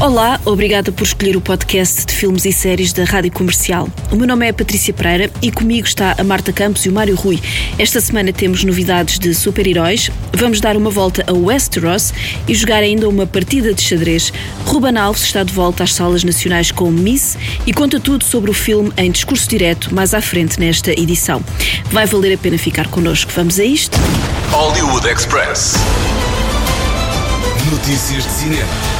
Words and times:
Olá, 0.00 0.40
obrigada 0.44 0.92
por 0.92 1.02
escolher 1.02 1.36
o 1.36 1.40
podcast 1.40 2.06
de 2.06 2.12
filmes 2.12 2.44
e 2.44 2.52
séries 2.52 2.92
da 2.92 3.02
Rádio 3.02 3.32
Comercial. 3.32 3.88
O 4.12 4.16
meu 4.16 4.28
nome 4.28 4.46
é 4.46 4.52
Patrícia 4.52 4.94
Pereira 4.94 5.28
e 5.42 5.50
comigo 5.50 5.88
está 5.88 6.14
a 6.16 6.22
Marta 6.22 6.52
Campos 6.52 6.86
e 6.86 6.88
o 6.88 6.92
Mário 6.92 7.16
Rui. 7.16 7.40
Esta 7.80 8.00
semana 8.00 8.32
temos 8.32 8.62
novidades 8.62 9.18
de 9.18 9.34
super-heróis, 9.34 10.08
vamos 10.32 10.60
dar 10.60 10.76
uma 10.76 10.88
volta 10.88 11.24
a 11.26 11.32
Westeros 11.32 12.14
e 12.46 12.54
jogar 12.54 12.84
ainda 12.84 13.08
uma 13.08 13.26
partida 13.26 13.74
de 13.74 13.82
xadrez. 13.82 14.32
Ruben 14.66 14.96
Alves 14.96 15.24
está 15.24 15.42
de 15.42 15.52
volta 15.52 15.82
às 15.82 15.92
salas 15.92 16.22
nacionais 16.22 16.70
com 16.70 16.92
Miss 16.92 17.36
e 17.66 17.72
conta 17.72 17.98
tudo 17.98 18.22
sobre 18.22 18.52
o 18.52 18.54
filme 18.54 18.92
em 18.96 19.10
discurso 19.10 19.48
direto 19.48 19.92
mais 19.92 20.14
à 20.14 20.20
frente 20.20 20.60
nesta 20.60 20.92
edição. 20.92 21.42
Vai 21.90 22.06
valer 22.06 22.34
a 22.34 22.38
pena 22.38 22.56
ficar 22.56 22.86
connosco. 22.86 23.32
Vamos 23.34 23.58
a 23.58 23.64
isto? 23.64 23.98
Hollywood 24.52 25.08
Express. 25.08 25.74
Notícias 27.72 28.22
de 28.22 28.30
cinema. 28.30 28.97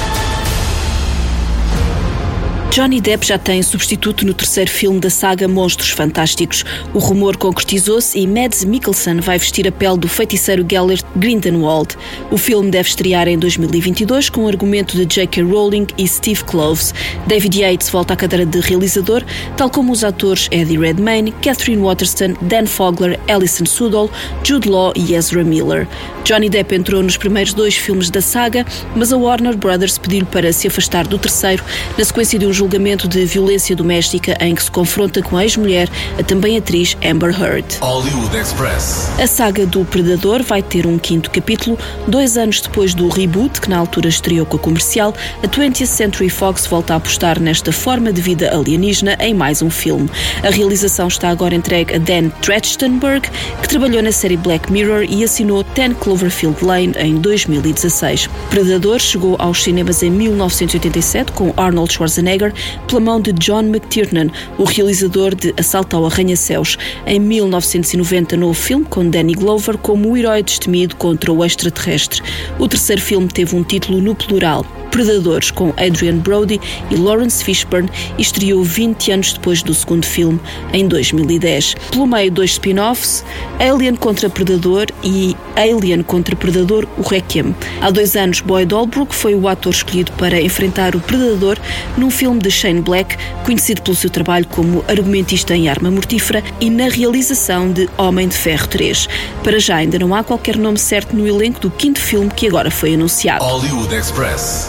Johnny 2.78 3.00
Depp 3.00 3.27
já 3.27 3.37
tem 3.37 3.60
substituto 3.60 4.24
no 4.24 4.32
terceiro 4.32 4.70
filme 4.70 5.00
da 5.00 5.10
saga 5.10 5.48
Monstros 5.48 5.91
Fantásticos. 5.91 6.64
O 6.95 7.01
rumor 7.01 7.37
concretizou-se 7.37 8.16
e 8.16 8.24
Mads 8.24 8.62
Mikkelsen 8.62 9.18
vai 9.18 9.37
vestir 9.37 9.66
a 9.66 9.73
pele 9.73 9.96
do 9.96 10.06
feiticeiro 10.06 10.64
Gellert 10.70 11.04
Grindelwald. 11.16 11.96
O 12.30 12.38
filme 12.38 12.70
deve 12.70 12.88
estrear 12.88 13.27
em 13.27 13.37
2022 13.37 14.30
com 14.30 14.45
o 14.45 14.46
argumento 14.46 14.96
de 14.96 15.04
J.K. 15.04 15.42
Rowling 15.42 15.88
e 15.98 16.06
Steve 16.06 16.45
Kloves. 16.45 16.95
David 17.27 17.59
Yates 17.59 17.90
volta 17.90 18.15
à 18.15 18.16
cadeira 18.16 18.46
de 18.46 18.60
realizador, 18.60 19.24
tal 19.56 19.68
como 19.68 19.90
os 19.90 20.04
atores 20.04 20.46
Eddie 20.52 20.79
Redmayne, 20.79 21.32
Catherine 21.43 21.82
Waterston, 21.82 22.34
Dan 22.43 22.66
Fogler, 22.66 23.18
Alison 23.26 23.66
Sudol, 23.66 24.09
Jude 24.45 24.68
Law 24.68 24.93
e 24.95 25.16
Ezra 25.16 25.43
Miller. 25.43 25.88
Johnny 26.23 26.49
Depp 26.49 26.76
entrou 26.76 27.02
nos 27.02 27.16
primeiros 27.16 27.52
dois 27.52 27.74
filmes 27.74 28.09
da 28.09 28.21
saga, 28.21 28.65
mas 28.95 29.12
a 29.12 29.16
Warner 29.16 29.56
Brothers 29.56 29.99
pediu 29.99 30.24
para 30.26 30.52
se 30.52 30.68
afastar 30.68 31.09
do 31.09 31.18
terceiro 31.18 31.65
na 31.96 32.04
sequência 32.04 32.38
de 32.38 32.46
um 32.46 32.52
julgamento 32.52 32.68
de 32.69 33.24
violência 33.24 33.74
doméstica 33.74 34.37
em 34.41 34.55
que 34.55 34.63
se 34.63 34.71
confronta 34.71 35.23
com 35.23 35.37
a 35.37 35.43
ex-mulher, 35.43 35.88
a 36.19 36.23
também 36.23 36.57
atriz 36.57 36.97
Amber 37.05 37.30
Heard. 37.30 37.65
Hollywood 37.80 38.37
Express. 38.37 39.09
A 39.19 39.27
saga 39.27 39.66
do 39.66 39.85
Predador 39.85 40.43
vai 40.43 40.63
ter 40.63 40.87
um 40.87 40.99
quinto 40.99 41.30
capítulo. 41.30 41.79
Dois 42.07 42.37
anos 42.37 42.61
depois 42.61 42.95
do 42.95 43.09
reboot, 43.09 43.61
que 43.61 43.71
na 43.71 43.79
altura 43.79 44.09
estreou 44.09 44.45
com 44.45 44.57
a 44.57 44.61
comercial, 44.61 45.15
a 45.43 45.49
20th 45.49 45.87
Century 45.87 46.29
Fox 46.29 46.66
volta 46.66 46.95
a 46.95 46.96
apostar 46.96 47.41
nesta 47.41 47.73
forma 47.73 48.13
de 48.13 48.21
vida 48.21 48.55
alienígena 48.55 49.16
em 49.21 49.35
mais 49.35 49.63
um 49.63 49.71
filme. 49.71 50.09
A 50.43 50.51
realização 50.51 51.09
está 51.09 51.30
agora 51.30 51.55
entregue 51.55 51.95
a 51.95 51.99
Dan 51.99 52.29
Trachtenberg, 52.43 53.29
que 53.63 53.69
trabalhou 53.69 54.02
na 54.02 54.13
série 54.13 54.37
Black 54.37 54.71
Mirror 54.71 55.05
e 55.09 55.24
assinou 55.24 55.65
Ten 55.65 55.95
Cloverfield 55.95 56.65
Lane 56.65 56.95
em 56.99 57.16
2016. 57.16 58.29
Predador 58.51 58.99
chegou 58.99 59.37
aos 59.39 59.63
cinemas 59.63 60.02
em 60.02 60.11
1987 60.11 61.33
com 61.33 61.52
Arnold 61.57 61.93
Schwarzenegger 61.93 62.52
pela 62.87 63.01
mão 63.01 63.20
de 63.20 63.32
John 63.32 63.62
McTiernan, 63.62 64.31
o 64.59 64.64
realizador 64.64 65.34
de 65.34 65.54
Assalto 65.56 65.97
ao 65.97 66.06
Arranha-Céus. 66.06 66.76
Em 67.06 67.19
1990, 67.19 68.37
no 68.37 68.53
filme 68.54 68.84
com 68.84 69.09
Danny 69.09 69.34
Glover 69.34 69.76
como 69.78 70.10
o 70.10 70.16
herói 70.16 70.42
destemido 70.42 70.97
contra 70.97 71.32
o 71.32 71.44
extraterrestre. 71.44 72.22
O 72.59 72.69
terceiro 72.69 73.00
filme 73.00 73.28
teve 73.28 73.54
um 73.54 73.62
título 73.62 74.00
no 74.00 74.15
plural, 74.15 74.65
Predadores, 74.91 75.50
com 75.50 75.72
Adrian 75.76 76.19
Brody 76.19 76.60
e 76.91 76.97
Lawrence 76.97 77.44
Fishburne, 77.44 77.88
e 78.16 78.22
estreou 78.22 78.62
20 78.62 79.12
anos 79.12 79.32
depois 79.32 79.62
do 79.62 79.75
segundo 79.75 80.06
filme, 80.06 80.41
em 80.72 80.86
2010. 80.86 81.75
Pelo 81.91 82.06
meio, 82.06 82.31
dois 82.31 82.53
spin-offs, 82.53 83.25
Alien 83.59 83.97
contra 83.97 84.28
Predador 84.28 84.87
e 85.03 85.37
Alien 85.56 86.03
contra 86.03 86.34
Predador, 86.37 86.87
o 86.97 87.03
Requiem. 87.03 87.54
Há 87.81 87.91
dois 87.91 88.16
anos, 88.16 88.41
Boyd 88.41 88.72
Holbrook 88.75 89.15
foi 89.15 89.34
o 89.34 89.48
ator 89.48 89.72
escolhido 89.72 90.12
para 90.12 90.41
enfrentar 90.41 90.94
o 90.94 91.00
Predador 91.00 91.59
num 91.97 92.10
filme 92.10 92.41
de 92.41 92.50
Shane 92.50 92.81
Black, 92.81 93.16
conhecido 93.44 93.82
pelo 93.82 93.97
seu 93.97 94.10
trabalho 94.10 94.47
como 94.47 94.84
argumentista 94.88 95.54
em 95.54 95.69
arma 95.69 95.91
mortífera 95.91 96.43
e 96.60 96.71
na 96.71 96.88
realização 96.88 97.71
de 97.72 97.88
Homem 97.97 98.28
de 98.28 98.37
Ferro 98.37 98.66
3. 98.69 99.09
Para 99.43 99.59
já 99.59 99.77
ainda 99.77 99.98
não 99.98 100.15
há 100.15 100.22
qualquer 100.22 100.56
nome 100.56 100.78
certo 100.78 101.15
no 101.16 101.27
elenco 101.27 101.60
do 101.60 101.71
quinto 101.71 102.00
filme 102.00 102.31
que 102.31 102.47
agora 102.47 102.71
foi 102.71 102.94
anunciado. 102.94 103.44
Hollywood 103.44 103.94
Express. 103.94 104.69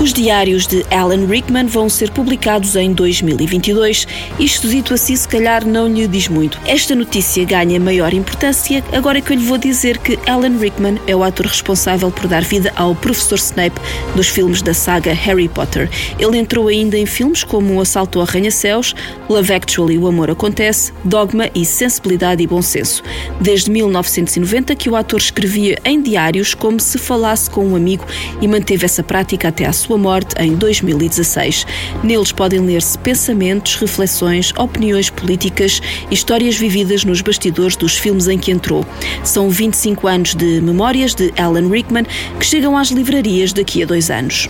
Os 0.00 0.14
diários 0.14 0.66
de 0.66 0.82
Alan 0.90 1.26
Rickman 1.26 1.66
vão 1.66 1.86
ser 1.86 2.10
publicados 2.10 2.74
em 2.74 2.90
2022. 2.94 4.08
Isto 4.38 4.66
dito 4.66 4.94
assim, 4.94 5.14
se 5.14 5.28
calhar 5.28 5.66
não 5.66 5.86
lhe 5.86 6.08
diz 6.08 6.26
muito. 6.26 6.58
Esta 6.64 6.94
notícia 6.94 7.44
ganha 7.44 7.78
maior 7.78 8.14
importância 8.14 8.82
agora 8.94 9.20
que 9.20 9.30
eu 9.30 9.36
lhe 9.36 9.44
vou 9.44 9.58
dizer 9.58 9.98
que 9.98 10.18
Alan 10.26 10.56
Rickman 10.56 10.98
é 11.06 11.14
o 11.14 11.22
ator 11.22 11.44
responsável 11.44 12.10
por 12.10 12.26
dar 12.28 12.42
vida 12.42 12.72
ao 12.76 12.94
Professor 12.94 13.36
Snape 13.36 13.78
dos 14.16 14.28
filmes 14.28 14.62
da 14.62 14.72
saga 14.72 15.12
Harry 15.12 15.50
Potter. 15.50 15.90
Ele 16.18 16.38
entrou 16.38 16.68
ainda 16.68 16.96
em 16.96 17.04
filmes 17.04 17.44
como 17.44 17.74
O 17.74 17.80
Assalto 17.82 18.20
ao 18.20 18.26
Arranha-Céus, 18.26 18.94
Love 19.28 19.52
Actually 19.52 19.98
O 19.98 20.06
Amor 20.06 20.30
Acontece, 20.30 20.94
Dogma 21.04 21.50
e 21.54 21.62
Sensibilidade 21.66 22.42
e 22.42 22.46
Bom 22.46 22.62
Senso. 22.62 23.02
Desde 23.38 23.70
1990 23.70 24.74
que 24.76 24.88
o 24.88 24.96
ator 24.96 25.20
escrevia 25.20 25.78
em 25.84 26.00
diários 26.00 26.54
como 26.54 26.80
se 26.80 26.96
falasse 26.96 27.50
com 27.50 27.66
um 27.66 27.76
amigo 27.76 28.06
e 28.40 28.48
manteve 28.48 28.86
essa 28.86 29.02
prática 29.02 29.48
até 29.48 29.66
à 29.66 29.72
sua 29.74 29.89
morte 29.98 30.34
em 30.40 30.54
2016. 30.54 31.66
Neles 32.02 32.32
podem 32.32 32.60
ler-se 32.60 32.98
pensamentos, 32.98 33.76
reflexões, 33.76 34.52
opiniões 34.56 35.10
políticas 35.10 35.80
histórias 36.10 36.56
vividas 36.56 37.04
nos 37.04 37.20
bastidores 37.20 37.76
dos 37.76 37.96
filmes 37.96 38.28
em 38.28 38.38
que 38.38 38.50
entrou. 38.50 38.84
São 39.24 39.50
25 39.50 40.06
anos 40.06 40.34
de 40.34 40.60
memórias 40.60 41.14
de 41.14 41.32
Alan 41.38 41.68
Rickman 41.68 42.04
que 42.38 42.44
chegam 42.46 42.76
às 42.76 42.90
livrarias 42.90 43.52
daqui 43.52 43.82
a 43.82 43.86
dois 43.86 44.10
anos. 44.10 44.48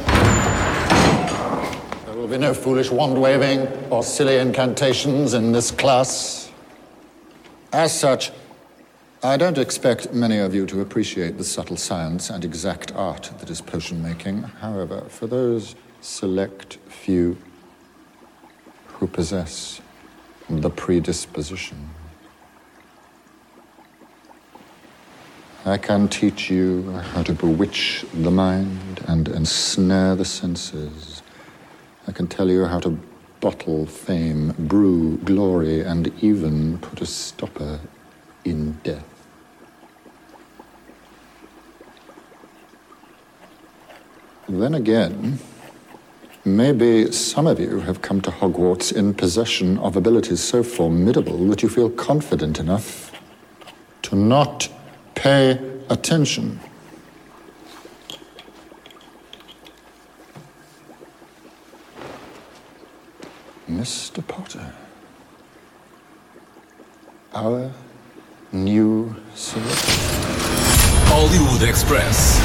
There 2.07 2.19
will 2.19 2.29
be 2.29 2.39
no 2.39 2.55
foolish 2.55 2.91
wand 2.91 3.19
waving 3.19 3.69
or 3.91 4.03
silly 4.03 4.39
incantations 4.41 5.35
in 5.35 5.53
this 5.53 5.71
class. 5.71 6.51
As 7.73 7.93
such, 7.93 8.33
I 9.23 9.37
don't 9.37 9.59
expect 9.59 10.15
many 10.15 10.39
of 10.39 10.55
you 10.55 10.65
to 10.65 10.81
appreciate 10.81 11.37
the 11.37 11.45
subtle 11.45 11.77
science 11.77 12.31
and 12.31 12.43
exact 12.43 12.91
art 12.97 13.31
that 13.39 13.51
is 13.51 13.61
potion 13.61 14.03
making. 14.03 14.45
However, 14.45 15.03
for 15.11 15.27
those 15.27 15.75
select 16.01 16.79
few 16.89 17.37
who 18.87 19.07
possess 19.07 19.83
the 20.49 20.71
predisposition, 20.71 21.91
I 25.67 25.77
can 25.77 26.09
teach 26.09 26.49
you 26.51 26.91
how 27.13 27.23
to 27.25 27.35
bewitch 27.35 28.07
the 28.15 28.31
mind 28.31 29.05
and 29.07 29.29
ensnare 29.29 30.17
the 30.17 30.25
senses. 30.25 31.23
I 32.09 32.13
can 32.13 32.27
tell 32.27 32.49
you 32.49 32.65
how 32.65 32.81
to 32.81 32.99
bottle 33.41 33.85
fame, 33.85 34.55
brew 34.59 35.19
glory, 35.19 35.83
and 35.83 36.11
even 36.25 36.79
put 36.79 37.03
a 37.03 37.07
stopper 37.07 37.81
in 38.47 38.73
death. 38.83 39.10
Then 44.51 44.75
again, 44.75 45.39
maybe 46.45 47.13
some 47.13 47.47
of 47.47 47.61
you 47.61 47.79
have 47.81 48.03
come 48.03 48.21
to 48.23 48.33
Hogwarts 48.33 48.93
in 48.93 49.15
possession 49.15 49.79
of 49.79 49.95
abilities 49.95 50.41
so 50.41 50.65
formidable 50.65 51.39
that 51.51 51.63
you 51.63 51.69
feel 51.69 51.89
confident 51.89 52.59
enough 52.59 53.13
to 54.03 54.17
not 54.17 54.69
pay 55.15 55.57
attention. 55.89 56.59
Mr. 63.69 64.27
Potter, 64.27 64.75
our 67.33 67.71
new 68.51 69.15
selection. 69.37 69.95
Hollywood 71.07 71.63
Express. 71.63 72.41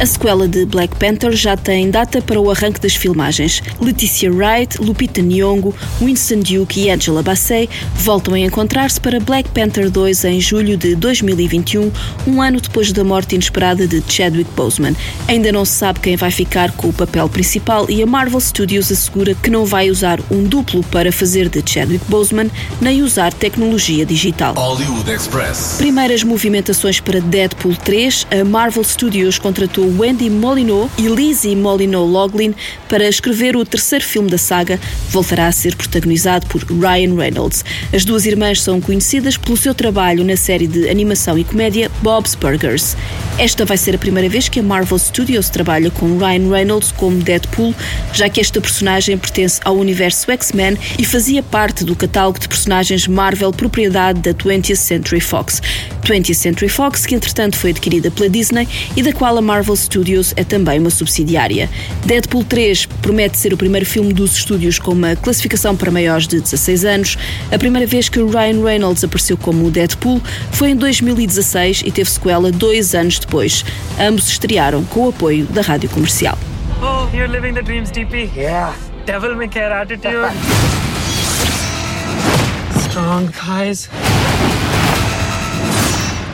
A 0.00 0.06
sequela 0.24 0.48
de 0.48 0.64
Black 0.64 0.96
Panther 0.96 1.32
já 1.32 1.54
tem 1.54 1.90
data 1.90 2.22
para 2.22 2.40
o 2.40 2.50
arranque 2.50 2.80
das 2.80 2.96
filmagens. 2.96 3.62
Leticia 3.78 4.32
Wright, 4.32 4.80
Lupita 4.80 5.20
Nyong'o, 5.20 5.74
Winston 6.00 6.40
Duke 6.40 6.80
e 6.80 6.90
Angela 6.90 7.22
Bassett 7.22 7.68
voltam 7.94 8.32
a 8.32 8.38
encontrar-se 8.38 8.98
para 8.98 9.20
Black 9.20 9.50
Panther 9.50 9.90
2 9.90 10.24
em 10.24 10.40
julho 10.40 10.78
de 10.78 10.96
2021, 10.96 11.92
um 12.26 12.40
ano 12.40 12.58
depois 12.58 12.90
da 12.90 13.04
morte 13.04 13.34
inesperada 13.34 13.86
de 13.86 14.02
Chadwick 14.08 14.50
Boseman. 14.52 14.96
Ainda 15.28 15.52
não 15.52 15.62
se 15.66 15.72
sabe 15.72 16.00
quem 16.00 16.16
vai 16.16 16.30
ficar 16.30 16.72
com 16.72 16.88
o 16.88 16.92
papel 16.94 17.28
principal 17.28 17.84
e 17.90 18.02
a 18.02 18.06
Marvel 18.06 18.40
Studios 18.40 18.90
assegura 18.90 19.34
que 19.34 19.50
não 19.50 19.66
vai 19.66 19.90
usar 19.90 20.20
um 20.30 20.42
duplo 20.44 20.82
para 20.84 21.12
fazer 21.12 21.50
de 21.50 21.62
Chadwick 21.70 22.06
Boseman, 22.08 22.50
nem 22.80 23.02
usar 23.02 23.30
tecnologia 23.30 24.06
digital. 24.06 24.54
Hollywood 24.54 25.10
Express. 25.10 25.74
Primeiras 25.76 26.22
movimentações 26.22 26.98
para 26.98 27.20
Deadpool 27.20 27.76
3, 27.76 28.26
a 28.40 28.42
Marvel 28.42 28.84
Studios 28.84 29.38
contratou 29.38 29.84
Wendy 30.14 30.30
Molyneux 30.30 30.88
e 30.96 31.08
Lizzie 31.08 31.56
Molyneux 31.56 32.08
Loglin 32.08 32.54
para 32.88 33.08
escrever 33.08 33.56
o 33.56 33.64
terceiro 33.64 34.04
filme 34.04 34.30
da 34.30 34.38
saga, 34.38 34.78
voltará 35.10 35.48
a 35.48 35.52
ser 35.52 35.74
protagonizado 35.74 36.46
por 36.46 36.62
Ryan 36.62 37.16
Reynolds. 37.16 37.64
As 37.92 38.04
duas 38.04 38.24
irmãs 38.24 38.62
são 38.62 38.80
conhecidas 38.80 39.36
pelo 39.36 39.56
seu 39.56 39.74
trabalho 39.74 40.24
na 40.24 40.36
série 40.36 40.68
de 40.68 40.88
animação 40.88 41.36
e 41.36 41.42
comédia 41.42 41.90
Bob's 42.00 42.36
Burgers. 42.36 42.96
Esta 43.36 43.64
vai 43.64 43.76
ser 43.76 43.96
a 43.96 43.98
primeira 43.98 44.28
vez 44.28 44.48
que 44.48 44.60
a 44.60 44.62
Marvel 44.62 44.96
Studios 44.96 45.50
trabalha 45.50 45.90
com 45.90 46.16
Ryan 46.16 46.48
Reynolds 46.48 46.92
como 46.92 47.20
Deadpool, 47.20 47.74
já 48.12 48.28
que 48.28 48.40
esta 48.40 48.60
personagem 48.60 49.18
pertence 49.18 49.60
ao 49.64 49.76
universo 49.76 50.30
X-Men 50.30 50.78
e 50.96 51.04
fazia 51.04 51.42
parte 51.42 51.82
do 51.82 51.96
catálogo 51.96 52.38
de 52.38 52.48
personagens 52.48 53.08
Marvel 53.08 53.50
propriedade 53.50 54.20
da 54.20 54.32
20th 54.32 54.76
Century 54.76 55.20
Fox. 55.20 55.60
20th 56.04 56.34
Century 56.34 56.68
Fox, 56.68 57.04
que 57.04 57.14
entretanto 57.16 57.56
foi 57.56 57.70
adquirida 57.70 58.10
pela 58.10 58.28
Disney 58.28 58.68
e 58.94 59.02
da 59.02 59.12
qual 59.12 59.36
a 59.36 59.42
Marvel 59.42 59.74
Studios 59.74 60.03
é 60.36 60.44
também 60.44 60.78
uma 60.78 60.90
subsidiária. 60.90 61.70
Deadpool 62.04 62.44
3 62.44 62.86
promete 63.00 63.38
ser 63.38 63.54
o 63.54 63.56
primeiro 63.56 63.86
filme 63.86 64.12
dos 64.12 64.36
estúdios 64.36 64.78
com 64.78 64.92
uma 64.92 65.16
classificação 65.16 65.74
para 65.74 65.90
maiores 65.90 66.26
de 66.26 66.40
16 66.40 66.84
anos. 66.84 67.18
A 67.50 67.58
primeira 67.58 67.86
vez 67.86 68.08
que 68.08 68.20
Ryan 68.20 68.62
Reynolds 68.62 69.02
apareceu 69.02 69.36
como 69.36 69.70
Deadpool 69.70 70.20
foi 70.52 70.70
em 70.70 70.76
2016 70.76 71.82
e 71.86 71.90
teve 71.90 72.10
sequela 72.10 72.52
dois 72.52 72.94
anos 72.94 73.18
depois. 73.18 73.64
Ambos 73.98 74.28
estrearam 74.28 74.84
com 74.84 75.06
o 75.06 75.08
apoio 75.08 75.46
da 75.46 75.62
rádio 75.62 75.88
comercial. 75.88 76.38
Oh, 76.82 77.08
you're 77.16 77.26
living 77.26 77.54
the 77.54 77.62
dreams, 77.62 77.90
DP. 77.90 78.30
Yeah. 78.36 78.74
Devil 79.06 79.36
may 79.36 79.48
care 79.48 79.72
attitude. 79.72 80.32
Strong 82.88 83.28
thighs. 83.28 83.88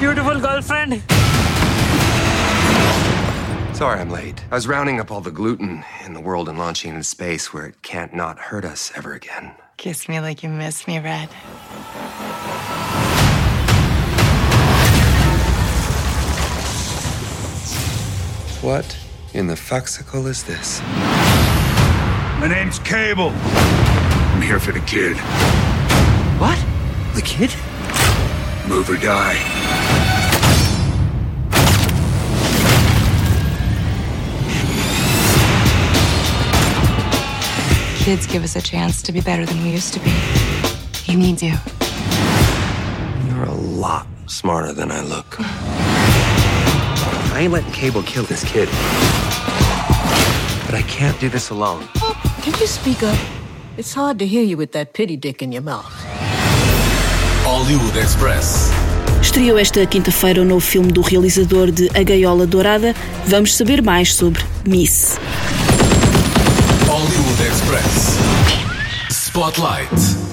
Beautiful 0.00 0.40
girlfriend. 0.40 1.02
Sorry 3.80 3.98
I'm 3.98 4.10
late. 4.10 4.44
I 4.50 4.56
was 4.56 4.68
rounding 4.68 5.00
up 5.00 5.10
all 5.10 5.22
the 5.22 5.30
gluten 5.30 5.82
in 6.04 6.12
the 6.12 6.20
world 6.20 6.50
and 6.50 6.58
launching 6.58 6.90
into 6.90 7.02
space 7.02 7.50
where 7.54 7.64
it 7.64 7.80
can't 7.80 8.12
not 8.12 8.38
hurt 8.38 8.62
us 8.62 8.92
ever 8.94 9.14
again. 9.14 9.54
Kiss 9.78 10.06
me 10.06 10.20
like 10.20 10.42
you 10.42 10.50
miss 10.50 10.86
me, 10.86 10.98
Red. 10.98 11.30
What 18.60 18.98
in 19.32 19.46
the 19.46 19.54
fuxicle 19.54 20.26
is 20.26 20.44
this? 20.44 20.82
My 22.38 22.48
name's 22.48 22.80
Cable. 22.80 23.30
I'm 23.32 24.42
here 24.42 24.60
for 24.60 24.72
the 24.72 24.80
kid. 24.80 25.16
What? 26.36 26.62
The 27.14 27.22
kid? 27.22 27.50
Move 28.68 28.90
or 28.90 28.98
die. 28.98 29.99
Kids 38.00 38.26
give 38.26 38.42
us 38.42 38.56
a 38.56 38.62
chance 38.62 39.02
to 39.02 39.12
be 39.12 39.20
better 39.20 39.44
than 39.44 39.62
we 39.62 39.70
used 39.70 39.92
to 39.92 40.00
be. 40.00 40.10
He 41.04 41.16
needs 41.16 41.42
you. 41.42 41.54
You're 43.28 43.44
a 43.44 43.52
lot 43.52 44.06
smarter 44.26 44.72
than 44.72 44.90
I 44.90 45.02
look. 45.02 45.36
I 45.38 47.36
ain't 47.40 47.52
letting 47.52 47.70
Cable 47.72 48.02
kill 48.02 48.24
this 48.24 48.42
kid. 48.42 48.68
But 50.64 50.74
I 50.74 50.82
can't 50.88 51.18
do 51.20 51.28
this 51.28 51.50
alone. 51.50 51.86
Can 52.42 52.54
you 52.58 52.66
speak 52.66 53.02
up? 53.02 53.18
It's 53.76 53.92
hard 53.92 54.18
to 54.20 54.26
hear 54.26 54.42
you 54.42 54.56
with 54.56 54.72
that 54.72 54.94
pity 54.94 55.16
dick 55.16 55.42
in 55.42 55.52
your 55.52 55.62
mouth. 55.62 55.92
Hollywood 57.44 57.96
Express. 57.96 58.70
Estreou 59.20 59.58
esta 59.58 59.86
quinta-feira 59.86 60.40
o 60.40 60.44
novo 60.44 60.60
filme 60.60 60.90
do 60.90 61.02
realizador 61.02 61.70
de 61.70 61.90
A 61.94 62.02
Gaiola 62.02 62.46
Dourada. 62.46 62.94
Vamos 63.26 63.54
saber 63.54 63.82
mais 63.82 64.14
sobre 64.14 64.42
Miss. 64.66 65.18
Hollywood 66.88 67.29
Express. 67.70 68.18
Spotlight. 69.10 69.88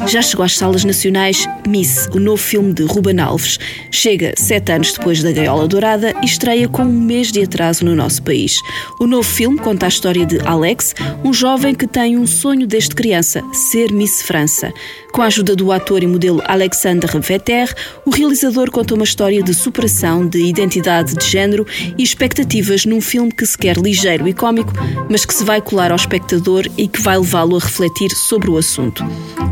Já 0.07 0.23
chegou 0.23 0.43
às 0.43 0.57
salas 0.57 0.83
nacionais 0.83 1.47
Miss, 1.67 2.09
o 2.11 2.19
novo 2.19 2.41
filme 2.41 2.73
de 2.73 2.83
Ruben 2.83 3.19
Alves. 3.19 3.59
Chega 3.91 4.33
sete 4.35 4.71
anos 4.71 4.93
depois 4.93 5.21
da 5.21 5.31
Gaiola 5.31 5.67
Dourada 5.67 6.15
e 6.23 6.25
estreia 6.25 6.67
com 6.67 6.81
um 6.81 6.99
mês 6.99 7.31
de 7.31 7.43
atraso 7.43 7.85
no 7.85 7.95
nosso 7.95 8.23
país. 8.23 8.57
O 8.99 9.05
novo 9.05 9.27
filme 9.27 9.59
conta 9.59 9.85
a 9.85 9.89
história 9.89 10.25
de 10.25 10.39
Alex, 10.39 10.95
um 11.23 11.31
jovem 11.31 11.75
que 11.75 11.85
tem 11.85 12.17
um 12.17 12.25
sonho 12.25 12.65
desde 12.65 12.95
criança, 12.95 13.43
ser 13.53 13.91
Miss 13.91 14.23
França. 14.23 14.73
Com 15.17 15.23
a 15.23 15.25
ajuda 15.25 15.55
do 15.55 15.71
ator 15.71 16.03
e 16.03 16.05
modelo 16.05 16.43
Alexandre 16.45 17.19
Vetter, 17.19 17.73
o 18.05 18.11
realizador 18.11 18.69
conta 18.69 18.93
uma 18.93 19.03
história 19.03 19.41
de 19.41 19.51
superação 19.51 20.27
de 20.27 20.37
identidade 20.43 21.15
de 21.15 21.25
género 21.25 21.65
e 21.97 22.03
expectativas 22.03 22.85
num 22.85 23.01
filme 23.01 23.31
que 23.31 23.43
se 23.43 23.57
quer 23.57 23.77
ligeiro 23.77 24.27
e 24.27 24.33
cómico, 24.33 24.71
mas 25.09 25.25
que 25.25 25.33
se 25.33 25.43
vai 25.43 25.59
colar 25.59 25.89
ao 25.89 25.95
espectador 25.95 26.67
e 26.77 26.87
que 26.87 27.01
vai 27.01 27.17
levá-lo 27.17 27.55
a 27.55 27.59
refletir 27.59 28.11
sobre 28.11 28.51
o 28.51 28.57
assunto. 28.57 29.03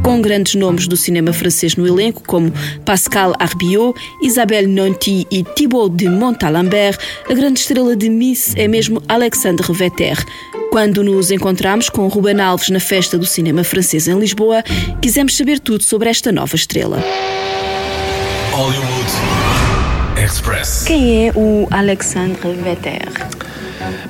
Com 0.03 0.21
grandes 0.21 0.53
nomes 0.53 0.87
do 0.87 0.95
cinema 0.95 1.33
francês 1.33 1.75
no 1.75 1.87
elenco, 1.87 2.21
como 2.27 2.53
Pascal 2.85 3.33
Arbiot, 3.39 3.99
Isabelle 4.21 4.67
Nanty 4.67 5.25
e 5.31 5.43
Thibaut 5.43 5.95
de 5.95 6.07
Montalembert, 6.07 6.99
a 7.27 7.33
grande 7.33 7.61
estrela 7.61 7.95
de 7.95 8.07
Miss 8.07 8.53
é 8.55 8.67
mesmo 8.67 9.01
Alexandre 9.07 9.73
Vetter. 9.73 10.23
Quando 10.75 11.05
nos 11.05 11.31
encontramos 11.31 11.87
com 11.87 12.05
Ruben 12.09 12.41
Alves 12.41 12.67
na 12.67 12.81
festa 12.81 13.17
do 13.17 13.25
cinema 13.25 13.63
francês 13.63 14.09
em 14.09 14.19
Lisboa, 14.19 14.61
quisemos 15.01 15.37
saber 15.37 15.57
tudo 15.57 15.81
sobre 15.85 16.09
esta 16.09 16.33
nova 16.33 16.53
estrela. 16.53 17.01
Hollywood 18.51 20.21
Express. 20.21 20.83
Quem 20.85 21.29
é 21.29 21.31
o 21.33 21.65
Alexandre 21.71 22.51
Vetter? 22.55 23.07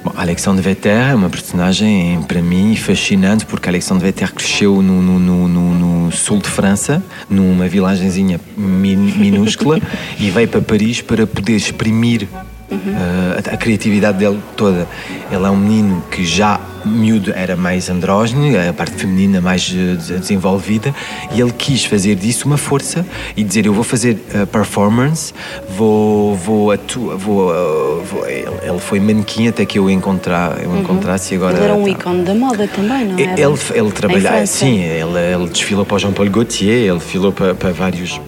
Bom, 0.04 0.12
Alexandre 0.16 0.64
Vetter 0.64 1.12
é 1.12 1.14
uma 1.14 1.30
personagem, 1.30 2.24
para 2.24 2.42
mim, 2.42 2.76
fascinante, 2.76 3.46
porque 3.46 3.70
Alexandre 3.70 4.06
Vetter 4.06 4.34
cresceu 4.34 4.82
no, 4.82 5.04
no, 5.04 5.20
no, 5.20 5.48
no, 5.48 6.06
no 6.06 6.12
sul 6.12 6.40
de 6.40 6.50
França, 6.50 7.04
numa 7.30 7.68
vilagenzinha 7.68 8.42
min, 8.58 8.96
minúscula, 8.96 9.80
e 10.20 10.32
veio 10.32 10.48
para 10.48 10.62
Paris 10.62 11.00
para 11.00 11.28
poder 11.28 11.58
exprimir 11.58 12.28
uh, 12.76 13.50
a, 13.50 13.54
a 13.54 13.58
criatividade 13.58 14.18
dele 14.18 14.40
toda. 14.56 14.88
Ele 15.32 15.46
é 15.46 15.50
um 15.50 15.58
menino 15.58 16.04
que 16.12 16.26
já 16.26 16.60
miúdo 16.86 17.34
era 17.36 17.56
mais 17.56 17.90
andrógeno, 17.90 18.46
a 18.70 18.72
parte 18.72 18.96
feminina 18.96 19.42
mais 19.42 19.68
uh, 19.70 20.20
desenvolvida, 20.20 20.94
e 21.34 21.42
ele 21.42 21.52
quis 21.52 21.84
fazer 21.86 22.16
disso 22.16 22.48
uma 22.48 22.58
força 22.58 23.06
e 23.36 23.44
dizer: 23.44 23.66
Eu 23.66 23.74
vou 23.74 23.84
fazer 23.84 24.18
uh, 24.34 24.46
performance, 24.48 25.34
vou. 25.70 26.36
vou, 26.36 26.72
atu 26.72 27.18
vou, 27.18 28.04
vou 28.04 28.28
ele, 28.28 28.46
ele 28.64 28.80
foi 28.80 29.00
manequim 29.00 29.48
até 29.48 29.66
que 29.66 29.80
eu, 29.80 29.90
encontrar, 29.90 30.62
eu 30.62 30.76
encontrasse 30.78 31.34
e 31.34 31.38
agora. 31.38 31.56
Ele 31.56 31.64
era 31.64 31.76
um 31.76 31.84
tá. 31.84 31.90
ícone 31.90 32.24
da 32.24 32.34
moda 32.34 32.68
também, 32.68 33.06
não 33.06 33.20
era? 33.20 33.42
Ele, 33.42 33.58
ele 33.74 33.92
trabalhava, 33.92 34.46
sim, 34.46 34.80
ele, 34.80 35.18
ele 35.34 35.50
desfilou 35.50 35.86
para 35.86 35.96
o 35.96 36.00
Jean-Paul 36.00 36.30
Gaultier, 36.30 36.90
ele 36.90 37.00
desfilou 37.00 37.32
para, 37.32 37.56
para 37.56 37.72
vários. 37.72 38.20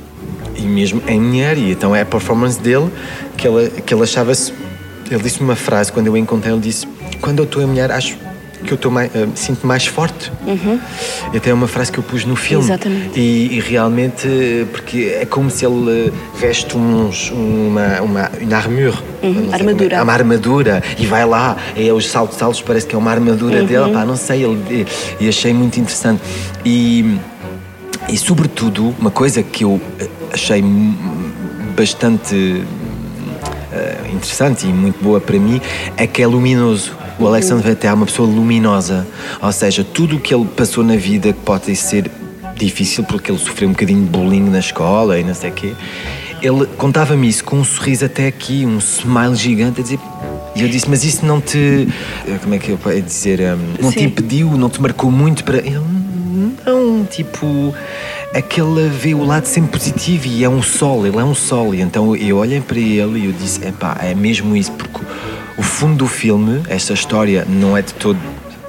E 0.58 0.62
mesmo 0.62 1.02
em 1.08 1.20
mulher, 1.20 1.58
e 1.58 1.72
então 1.72 1.96
é 1.96 2.02
a 2.02 2.06
performance 2.06 2.60
dele 2.60 2.90
que 3.38 3.48
ele, 3.48 3.70
que 3.82 3.94
ele 3.94 4.04
achava-se. 4.04 4.54
Ele 5.10 5.22
disse 5.24 5.40
uma 5.40 5.56
frase 5.56 5.92
quando 5.92 6.08
eu 6.08 6.14
o 6.14 6.18
encontrei: 6.18 6.52
ele 6.54 6.62
disse, 6.62 6.88
Quando 7.22 7.40
eu 7.40 7.46
estou 7.46 7.62
em 7.62 7.66
mulher, 7.66 7.92
acho 7.92 8.18
que 8.66 8.72
eu 8.74 8.76
estou 8.76 8.92
mais, 8.92 9.14
eh, 9.16 9.28
sinto 9.36 9.66
mais 9.68 9.86
forte. 9.86 10.32
E 11.32 11.38
até 11.38 11.52
é 11.52 11.54
uma 11.54 11.68
frase 11.68 11.92
que 11.92 12.00
eu 12.00 12.04
pus 12.04 12.26
no 12.26 12.36
filme. 12.36 12.66
Uhum. 12.66 12.70
Exatamente. 12.74 13.20
E, 13.20 13.56
e 13.56 13.60
realmente, 13.60 14.28
eh, 14.28 14.66
porque 14.72 15.16
é 15.22 15.26
como 15.28 15.50
se 15.52 15.64
ele 15.64 16.08
eh, 16.08 16.12
veste 16.40 16.76
uns, 16.76 17.30
uma, 17.32 18.02
uma, 18.02 18.32
uma 18.42 18.58
armure. 18.58 18.98
Uhum, 19.22 19.46
sei 19.46 19.54
armadura. 19.54 19.90
como 19.90 20.02
é, 20.02 20.04
uma 20.04 20.14
armadura 20.14 20.84
e 20.98 21.06
vai 21.06 21.24
lá, 21.26 21.56
é 21.76 21.94
os 21.94 22.08
saltos 22.10 22.42
altos, 22.42 22.62
parece 22.62 22.88
que 22.88 22.96
é 22.96 22.98
uma 22.98 23.12
armadura 23.12 23.60
Uhum. 23.60 23.66
dele, 23.66 23.94
pá, 23.94 24.04
não 24.04 24.16
sei, 24.18 24.44
ele, 24.44 24.88
e 25.20 25.30
achei 25.30 25.54
muito 25.54 25.80
interessante. 25.80 26.22
E, 26.66 27.16
e 28.10 28.18
sobretudo, 28.18 28.94
uma 29.00 29.12
coisa 29.12 29.44
que 29.44 29.64
eu 29.64 29.80
eh, 30.00 30.08
achei 30.34 30.64
bastante 31.76 32.64
eh, 33.72 33.98
interessante 34.14 34.66
e 34.66 34.70
muito 34.70 35.02
boa 35.04 35.20
para 35.20 35.38
mim 35.40 35.62
é 35.96 36.08
que 36.08 36.22
é 36.22 36.28
luminoso. 36.28 36.92
O 37.20 37.26
Alexandre 37.26 37.68
Vettel 37.68 37.92
é 37.92 37.94
uma 37.94 38.06
pessoa 38.06 38.28
luminosa, 38.28 39.08
ou 39.42 39.52
seja, 39.52 39.84
tudo 39.84 40.18
o 40.18 40.20
que 40.20 40.34
ele 40.34 40.46
passou 40.46 40.84
na 40.84 40.96
vida 40.96 41.34
que 41.34 41.40
pode 41.40 41.76
ser 41.76 42.12
difícil 42.56 43.04
porque 43.04 43.32
ele 43.32 43.40
sofreu 43.40 43.70
um 43.70 43.72
bocadinho 43.72 44.04
de 44.04 44.10
bullying 44.10 44.50
na 44.50 44.60
escola 44.60 45.20
e 45.20 45.24
não 45.24 45.34
sei 45.34 45.50
o 45.50 45.54
quê. 45.54 45.74
Ele 46.42 46.68
contava-me 46.78 47.28
isso 47.28 47.44
com 47.44 47.58
um 47.58 47.64
sorriso 47.64 48.06
até 48.06 48.28
aqui, 48.28 48.64
um 48.66 48.78
smile 48.78 49.36
gigante, 49.36 49.80
a 49.82 49.84
dizer. 49.84 50.00
E 50.56 50.62
eu 50.62 50.70
disse, 50.70 50.88
mas 50.90 51.04
isso 51.04 51.26
não 51.26 51.42
te. 51.42 51.88
eh, 52.28 52.38
Como 52.42 52.54
é 52.54 52.60
que 52.60 52.70
eu 52.70 52.78
posso 52.78 53.02
dizer? 53.02 53.40
hum, 53.42 53.58
Não 53.82 53.92
te 53.92 54.00
Sim. 54.00 54.06
impediu, 54.06 54.52
não 54.56 54.70
te 54.70 54.80
marcou 54.80 55.10
muito 55.12 55.44
para. 55.44 55.58
Ele, 55.58 55.82
não, 56.66 57.06
tipo. 57.06 57.74
Aquele 58.34 58.90
vê 58.90 59.14
o 59.14 59.24
lado 59.24 59.46
sempre 59.46 59.72
positivo 59.72 60.28
e 60.28 60.44
é 60.44 60.50
um 60.50 60.62
sol, 60.62 61.08
ele 61.08 61.18
é 61.18 61.24
um 61.24 61.34
sol. 61.34 61.74
E 61.74 61.82
então 61.82 62.16
eu 62.16 62.38
olhei 62.38 62.60
para 62.60 62.78
ele 62.78 63.20
e 63.20 63.26
eu 63.26 63.32
disse: 63.32 63.66
epá, 63.66 63.98
é 64.02 64.14
mesmo 64.14 64.56
isso, 64.56 64.72
porque 64.74 65.00
o 65.58 65.64
fundo 65.64 65.96
do 65.96 66.08
filme, 66.08 66.62
esta 66.68 66.94
história, 66.94 67.46
não 67.50 67.76
é 67.76 67.82
de 67.82 67.94
todo 67.94 68.20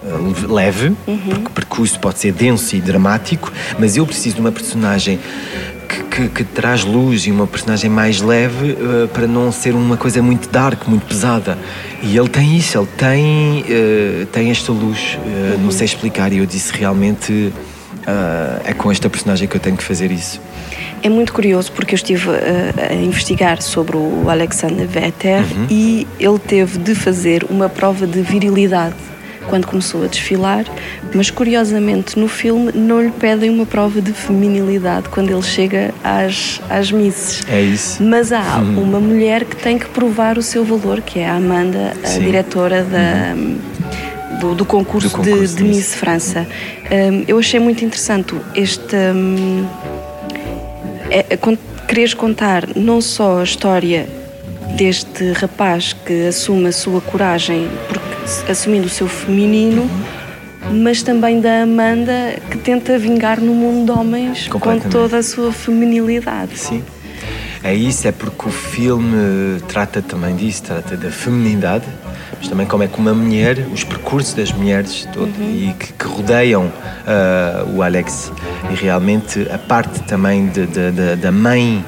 eh, 0.08 0.46
leve, 0.48 0.96
porque 1.04 1.46
o 1.46 1.50
percurso 1.50 2.00
pode 2.00 2.18
ser 2.18 2.32
denso 2.32 2.74
e 2.74 2.80
dramático, 2.80 3.52
mas 3.78 3.96
eu 3.96 4.06
preciso 4.06 4.36
de 4.36 4.40
uma 4.40 4.52
personagem 4.52 5.18
que, 5.88 6.02
que 6.04 6.28
que, 6.28 6.44
traz 6.44 6.84
luz 6.84 7.26
e 7.26 7.30
uma 7.30 7.46
personagem 7.46 7.90
mais 7.90 8.20
leve 8.20 8.72
uh, 8.72 9.08
para 9.08 9.26
não 9.26 9.50
ser 9.52 9.74
uma 9.74 9.96
coisa 9.96 10.22
muito 10.22 10.48
dark, 10.50 10.86
muito 10.86 11.06
pesada. 11.06 11.58
E 12.02 12.16
ele 12.16 12.28
tem 12.28 12.56
isso, 12.56 12.78
ele 12.78 12.88
tem, 12.96 13.62
uh, 13.62 14.26
tem 14.26 14.50
esta 14.50 14.72
luz, 14.72 15.18
uh, 15.18 15.58
não 15.58 15.70
sei 15.70 15.84
explicar, 15.86 16.32
e 16.32 16.38
eu 16.38 16.46
disse 16.46 16.72
realmente 16.72 17.52
é 18.64 18.72
com 18.72 18.90
esta 18.90 19.08
personagem 19.08 19.46
que 19.48 19.56
eu 19.56 19.60
tenho 19.60 19.76
que 19.76 19.84
fazer 19.84 20.10
isso. 20.10 20.40
É 21.02 21.08
muito 21.08 21.32
curioso 21.32 21.70
porque 21.72 21.94
eu 21.94 21.96
estive 21.96 22.28
a, 22.30 22.92
a 22.92 22.94
investigar 22.94 23.62
sobre 23.62 23.96
o 23.96 24.28
Alexander 24.28 24.86
Vetter 24.86 25.42
uhum. 25.42 25.66
e 25.70 26.06
ele 26.18 26.38
teve 26.38 26.78
de 26.78 26.94
fazer 26.94 27.44
uma 27.48 27.68
prova 27.68 28.06
de 28.06 28.20
virilidade 28.20 28.96
quando 29.48 29.66
começou 29.66 30.04
a 30.04 30.06
desfilar, 30.06 30.64
mas 31.14 31.30
curiosamente 31.30 32.18
no 32.18 32.28
filme 32.28 32.70
não 32.72 33.00
lhe 33.02 33.10
pedem 33.10 33.50
uma 33.50 33.64
prova 33.64 34.00
de 34.00 34.12
feminilidade 34.12 35.08
quando 35.08 35.30
ele 35.30 35.42
chega 35.42 35.92
às, 36.04 36.60
às 36.68 36.92
misses. 36.92 37.42
É 37.48 37.60
isso. 37.60 38.02
Mas 38.02 38.30
há 38.30 38.58
uhum. 38.58 38.82
uma 38.82 39.00
mulher 39.00 39.44
que 39.44 39.56
tem 39.56 39.78
que 39.78 39.86
provar 39.86 40.38
o 40.38 40.42
seu 40.42 40.64
valor, 40.64 41.00
que 41.00 41.18
é 41.18 41.28
a 41.28 41.36
Amanda, 41.36 41.94
a 42.04 42.06
Sim. 42.06 42.20
diretora 42.20 42.84
da. 42.84 43.34
Uhum. 43.34 43.58
Do, 44.40 44.54
do, 44.54 44.64
concurso, 44.64 45.08
do 45.08 45.16
concurso 45.16 45.56
de, 45.56 45.62
de 45.62 45.68
Miss 45.68 45.94
França. 45.94 46.46
Um, 46.90 47.24
eu 47.26 47.38
achei 47.38 47.58
muito 47.58 47.84
interessante 47.84 48.34
este. 48.54 48.94
Um, 48.94 49.66
é, 51.10 51.26
é, 51.30 51.38
queres 51.88 52.14
contar 52.14 52.68
não 52.76 53.00
só 53.00 53.40
a 53.40 53.44
história 53.44 54.06
deste 54.76 55.32
rapaz 55.32 55.92
que 55.92 56.28
assume 56.28 56.68
a 56.68 56.72
sua 56.72 57.00
coragem 57.00 57.68
porque 57.88 58.50
assumindo 58.50 58.86
o 58.86 58.90
seu 58.90 59.08
feminino, 59.08 59.90
mas 60.70 61.02
também 61.02 61.40
da 61.40 61.62
Amanda 61.62 62.36
que 62.50 62.58
tenta 62.58 62.98
vingar 62.98 63.40
no 63.40 63.54
mundo 63.54 63.92
de 63.92 63.98
homens 63.98 64.48
com 64.48 64.78
toda 64.78 65.18
a 65.18 65.22
sua 65.22 65.52
feminilidade. 65.52 66.58
Sim. 66.58 66.84
É 67.62 67.74
isso, 67.74 68.06
é 68.06 68.12
porque 68.12 68.48
o 68.48 68.52
filme 68.52 69.60
trata 69.66 70.00
também 70.00 70.36
disso, 70.36 70.62
trata 70.62 70.96
da 70.96 71.10
feminilidade, 71.10 71.86
mas 72.38 72.48
também 72.48 72.66
como 72.66 72.82
é 72.82 72.88
que 72.88 72.98
uma 72.98 73.12
mulher, 73.12 73.58
os 73.72 73.84
percursos 73.84 74.34
das 74.34 74.52
mulheres 74.52 75.06
todo, 75.12 75.28
uhum. 75.38 75.70
e 75.70 75.74
que, 75.78 75.92
que 75.92 76.06
rodeiam 76.06 76.66
uh, 76.66 77.76
o 77.76 77.82
Alex. 77.82 78.32
E 78.70 78.74
realmente 78.74 79.46
a 79.50 79.58
parte 79.58 80.00
também 80.02 80.46
de, 80.46 80.66
de, 80.66 80.90
de, 80.92 81.16
da 81.16 81.32
mãe 81.32 81.84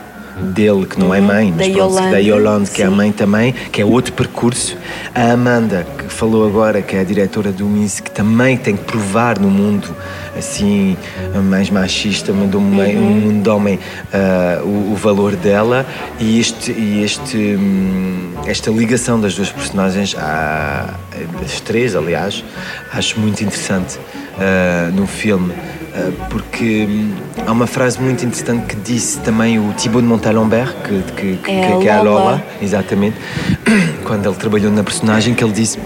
dele, 0.54 0.86
que 0.86 0.98
não 0.98 1.14
é 1.14 1.18
uhum. 1.18 1.24
é 1.24 1.28
mãe, 1.28 1.54
mas 1.56 1.68
da 1.68 1.74
pronto, 1.74 1.92
Yolande, 1.94 2.10
da 2.10 2.18
Yolande, 2.18 2.70
que 2.70 2.82
é 2.82 2.86
a 2.86 2.90
mãe 2.90 3.12
também, 3.12 3.54
que 3.72 3.80
é 3.80 3.84
outro 3.84 4.12
percurso. 4.12 4.76
A 5.14 5.32
Amanda, 5.32 5.86
que 5.98 6.04
falou 6.12 6.46
agora, 6.46 6.82
que 6.82 6.96
é 6.96 7.00
a 7.00 7.04
diretora 7.04 7.52
do 7.52 7.66
MIS, 7.66 8.00
que 8.00 8.10
também 8.10 8.56
tem 8.56 8.76
que 8.76 8.84
provar 8.84 9.38
no 9.38 9.50
mundo 9.50 9.94
assim 10.36 10.96
mais 11.44 11.70
machista, 11.70 12.32
no 12.32 12.38
mundo, 12.38 12.58
uhum. 12.58 13.00
mundo 13.00 13.42
de 13.42 13.48
homem, 13.48 13.78
uh, 13.78 14.64
o, 14.64 14.92
o, 14.92 14.96
valor 14.96 15.36
dela 15.36 15.86
e, 16.18 16.38
este, 16.38 16.72
e 16.72 17.02
este, 17.02 17.36
hum, 17.36 18.32
esta 18.46 18.70
ligação 18.70 19.20
das 19.20 19.34
duas 19.34 19.50
personagens, 19.50 20.14
à, 20.16 20.94
das 21.40 21.60
três, 21.60 21.94
aliás, 21.94 22.44
acho 22.92 23.18
muito 23.18 23.42
interessante 23.42 23.98
uh, 23.98 24.92
no 24.92 25.06
filme. 25.06 25.52
Eh, 25.92 26.12
porque 26.28 26.86
hum, 26.88 27.12
há 27.46 27.52
uma 27.52 27.66
frase 27.66 28.00
muito 28.00 28.24
interessante 28.24 28.66
que 28.66 28.76
disse 28.76 29.18
também 29.20 29.58
o 29.58 29.72
Thibaut 29.72 30.02
de 30.02 30.08
Montalembert, 30.08 30.74
que, 30.84 31.02
que, 31.14 31.36
que, 31.36 31.50
é, 31.50 31.78
que 31.78 31.88
é 31.88 31.92
a 31.92 32.02
Lola, 32.02 32.42
exatamente, 32.62 33.16
quando 34.04 34.26
ele 34.28 34.36
trabalhou 34.36 34.70
na 34.70 34.84
personagem, 34.84 35.34
que 35.34 35.42
ele 35.42 35.52
disse 35.52 35.78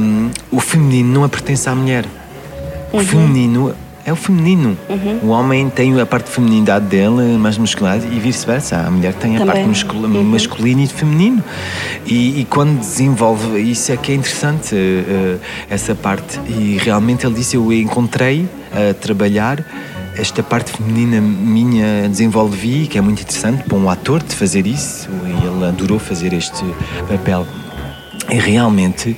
um, 0.00 0.30
o 0.50 0.60
feminino 0.60 1.20
não 1.20 1.28
pertence 1.28 1.68
à 1.68 1.74
mulher. 1.74 2.04
Uhum. 2.92 3.00
O 3.00 3.04
feminino 3.04 3.74
é 4.04 4.12
o 4.12 4.16
feminino. 4.16 4.76
Uhum. 4.88 5.20
O 5.22 5.28
homem 5.28 5.68
tem 5.68 5.98
a 6.00 6.06
parte 6.06 6.26
de 6.26 6.32
feminidade 6.32 6.86
dele, 6.86 7.36
mais 7.38 7.58
musculada, 7.58 8.04
e 8.06 8.18
vice-versa. 8.18 8.76
A 8.76 8.90
mulher 8.90 9.14
tem 9.14 9.36
a 9.36 9.40
Também. 9.40 9.66
parte 9.66 9.94
uhum. 9.94 10.24
masculina 10.24 10.82
e 10.82 10.86
feminino. 10.86 11.44
E, 12.06 12.40
e, 12.40 12.44
quando 12.46 12.78
desenvolve, 12.78 13.58
isso 13.60 13.92
é 13.92 13.96
que 13.96 14.12
é 14.12 14.14
interessante, 14.14 14.74
uh, 14.74 15.40
essa 15.68 15.94
parte. 15.94 16.40
E 16.48 16.78
realmente 16.80 17.26
ele 17.26 17.34
disse: 17.34 17.56
Eu 17.56 17.70
encontrei 17.72 18.48
a 18.72 18.94
trabalhar 18.94 19.64
esta 20.16 20.42
parte 20.42 20.72
feminina 20.72 21.20
minha 21.20 22.08
desenvolvi, 22.08 22.88
que 22.88 22.98
é 22.98 23.00
muito 23.00 23.22
interessante 23.22 23.62
para 23.62 23.76
um 23.76 23.88
ator 23.88 24.22
de 24.22 24.34
fazer 24.34 24.66
isso, 24.66 25.08
e 25.24 25.46
ele 25.46 25.64
adorou 25.64 25.98
fazer 25.98 26.32
este 26.32 26.64
papel. 27.08 27.46
E 28.30 28.38
realmente 28.38 29.16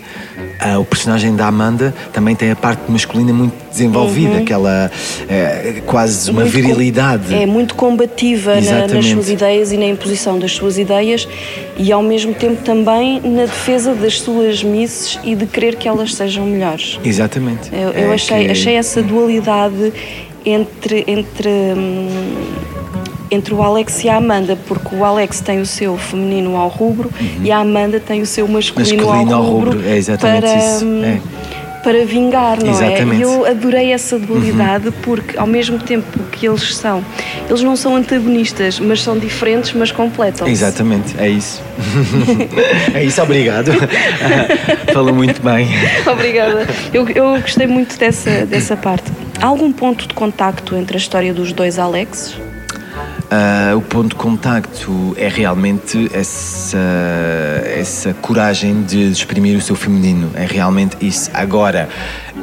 O 0.79 0.85
personagem 0.85 1.35
da 1.35 1.47
Amanda 1.47 1.95
também 2.13 2.37
tem 2.37 2.51
a 2.51 2.57
parte 2.57 2.91
masculina 2.91 3.33
muito 3.33 3.55
desenvolvida, 3.71 4.35
uhum. 4.35 4.43
aquela 4.43 4.91
é, 5.29 5.83
quase 5.87 6.31
uma 6.31 6.45
virilidade. 6.45 7.33
é 7.35 7.47
muito 7.47 7.75
combativa 7.75 8.61
na, 8.61 8.87
nas 8.87 9.07
suas 9.07 9.31
ideias 9.31 9.73
e 9.73 9.77
na 9.77 9.87
imposição 9.87 10.39
das 10.39 10.53
suas 10.53 10.77
ideias 10.77 11.27
e 11.77 11.91
ao 11.91 12.03
mesmo 12.03 12.35
tempo 12.35 12.63
também 12.63 13.21
na 13.21 13.43
defesa 13.43 13.95
das 13.95 14.21
suas 14.21 14.63
misses 14.63 15.19
e 15.25 15.35
de 15.35 15.47
querer 15.47 15.77
que 15.77 15.89
elas 15.89 16.15
sejam 16.15 16.45
melhores. 16.45 16.99
Exatamente. 17.05 17.71
Eu, 17.73 17.91
eu 17.91 18.11
é 18.11 18.15
achei, 18.15 18.45
que... 18.45 18.51
achei 18.51 18.75
essa 18.75 19.03
dualidade 19.03 19.93
entre. 20.45 21.05
entre 21.07 21.49
hum, 21.49 22.09
entre 23.31 23.55
o 23.55 23.63
Alex 23.63 24.03
e 24.05 24.09
a 24.09 24.17
Amanda, 24.17 24.57
porque 24.67 24.95
o 24.95 25.05
Alex 25.05 25.41
tem 25.41 25.61
o 25.61 25.67
seu 25.67 25.97
feminino 25.97 26.57
ao 26.57 26.69
rubro 26.69 27.11
uhum. 27.21 27.45
e 27.45 27.51
a 27.51 27.59
Amanda 27.59 28.01
tem 28.01 28.21
o 28.21 28.27
seu 28.27 28.49
masculino, 28.49 29.05
masculino 29.07 29.35
ao, 29.35 29.43
rubro, 29.43 29.71
ao 29.71 29.77
rubro. 29.77 29.89
É 29.89 29.97
exatamente 29.97 30.43
para, 30.43 30.57
isso. 30.57 30.85
Hum, 30.85 31.05
é. 31.05 31.21
Para 31.83 32.05
vingar, 32.05 32.63
não 32.63 32.73
exatamente. 32.73 33.15
é? 33.15 33.19
E 33.19 33.23
eu 33.23 33.47
adorei 33.47 33.91
essa 33.91 34.19
dualidade 34.19 34.89
uhum. 34.89 34.95
porque, 35.01 35.39
ao 35.39 35.47
mesmo 35.47 35.79
tempo 35.79 36.19
que 36.31 36.47
eles 36.47 36.77
são, 36.77 37.03
eles 37.49 37.63
não 37.63 37.75
são 37.75 37.97
antagonistas, 37.97 38.79
mas 38.79 39.01
são 39.01 39.19
diferentes, 39.19 39.73
mas 39.73 39.91
completam. 39.91 40.47
-se. 40.47 40.53
Exatamente, 40.53 41.15
é 41.19 41.31
isso. 41.31 41.63
é 42.93 43.03
isso, 43.03 43.23
obrigado. 43.23 43.71
Falou 44.93 45.15
muito 45.15 45.41
bem. 45.41 45.69
Obrigada. 46.07 46.67
Eu, 46.93 47.09
eu 47.09 47.41
gostei 47.41 47.67
muito 47.67 47.99
dessa, 47.99 48.45
dessa 48.45 48.77
parte. 48.77 49.11
Há 49.41 49.47
algum 49.47 49.73
ponto 49.73 50.07
de 50.07 50.13
contacto 50.13 50.77
entre 50.77 50.99
a 50.99 51.01
história 51.01 51.33
dos 51.33 51.51
dois 51.51 51.79
Alexes? 51.79 52.35
Uh, 53.31 53.77
o 53.77 53.83
ponto 53.83 54.09
de 54.09 54.15
contacto 54.17 55.15
é 55.17 55.29
realmente 55.29 56.11
essa, 56.13 56.77
essa 57.65 58.13
coragem 58.15 58.83
de 58.83 59.09
exprimir 59.09 59.57
o 59.57 59.61
seu 59.61 59.77
feminino. 59.77 60.33
É 60.35 60.45
realmente 60.45 60.97
isso. 61.01 61.31
Agora, 61.33 61.89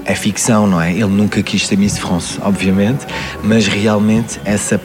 é 0.06 0.16
ficção, 0.16 0.66
não 0.66 0.82
é? 0.82 0.94
Ele 0.94 1.08
nunca 1.08 1.44
quis 1.44 1.68
ser 1.68 1.78
Miss 1.78 1.98
France, 1.98 2.40
obviamente, 2.42 3.06
mas 3.44 3.68
realmente 3.68 4.40
essa 4.46 4.80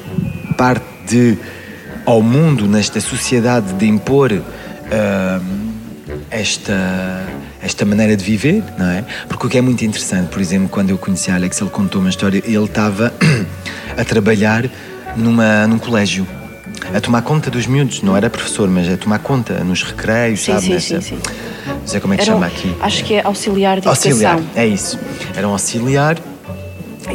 parte 0.59 0.85
de, 1.06 1.38
ao 2.04 2.21
mundo, 2.21 2.66
nesta 2.66 3.00
sociedade, 3.00 3.73
de 3.75 3.87
impor 3.87 4.32
uh, 4.32 4.42
esta 6.32 7.28
esta 7.62 7.85
maneira 7.85 8.16
de 8.16 8.25
viver, 8.25 8.64
não 8.76 8.90
é? 8.90 9.04
Porque 9.28 9.47
o 9.47 9.49
que 9.49 9.56
é 9.56 9.61
muito 9.61 9.85
interessante, 9.85 10.28
por 10.30 10.40
exemplo, 10.40 10.68
quando 10.68 10.90
eu 10.90 10.99
conheci 10.99 11.30
Alex, 11.30 11.61
ele 11.61 11.71
contou 11.71 12.00
uma 12.00 12.11
história, 12.11 12.42
ele 12.44 12.64
estava 12.64 13.14
a 13.97 14.04
trabalhar 14.04 14.68
numa, 15.16 15.66
num 15.66 15.78
colégio 15.78 16.26
a 16.95 17.00
tomar 17.00 17.23
conta 17.23 17.50
dos 17.50 17.66
miúdos, 17.66 18.02
não 18.02 18.16
era 18.16 18.28
professor, 18.28 18.69
mas 18.69 18.88
a 18.88 18.97
tomar 18.97 19.19
conta 19.21 19.62
nos 19.64 19.83
recreios, 19.83 20.40
sim, 20.40 20.52
sabe? 20.52 20.64
Sim, 20.64 20.73
nessa... 20.73 21.00
sim, 21.00 21.16
sim. 21.16 21.19
Não 21.66 21.87
sei 21.87 22.00
como 22.00 22.14
é 22.14 22.16
que 22.16 22.23
era 22.23 22.33
chama 22.33 22.47
aqui. 22.47 22.75
Acho 22.81 23.04
que 23.04 23.14
é 23.14 23.23
auxiliar 23.25 23.81
de 23.81 23.88
auxiliar, 23.88 24.38
educação. 24.38 24.62
é 24.62 24.66
isso. 24.66 24.99
Era 25.37 25.49
um 25.49 25.52
auxiliar 25.52 26.19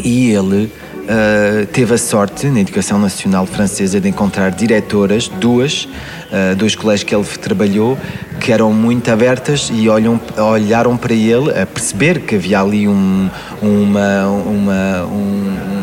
e 0.03 0.31
ele 0.31 0.71
uh, 1.07 1.65
teve 1.67 1.93
a 1.93 1.97
sorte, 1.97 2.47
na 2.47 2.59
Educação 2.59 2.99
Nacional 2.99 3.45
Francesa, 3.45 3.99
de 3.99 4.09
encontrar 4.09 4.51
diretoras, 4.51 5.27
duas, 5.27 5.85
uh, 5.85 6.55
dois 6.55 6.75
colégios 6.75 7.07
que 7.07 7.15
ele 7.15 7.25
trabalhou, 7.25 7.97
que 8.39 8.51
eram 8.51 8.71
muito 8.73 9.09
abertas 9.11 9.69
e 9.73 9.89
olham, 9.89 10.19
olharam 10.37 10.95
para 10.97 11.13
ele 11.13 11.51
a 11.51 11.65
perceber 11.65 12.21
que 12.21 12.35
havia 12.35 12.59
ali 12.59 12.87
um, 12.87 13.29
uma, 13.61 14.27
uma, 14.27 15.05
um, 15.05 15.76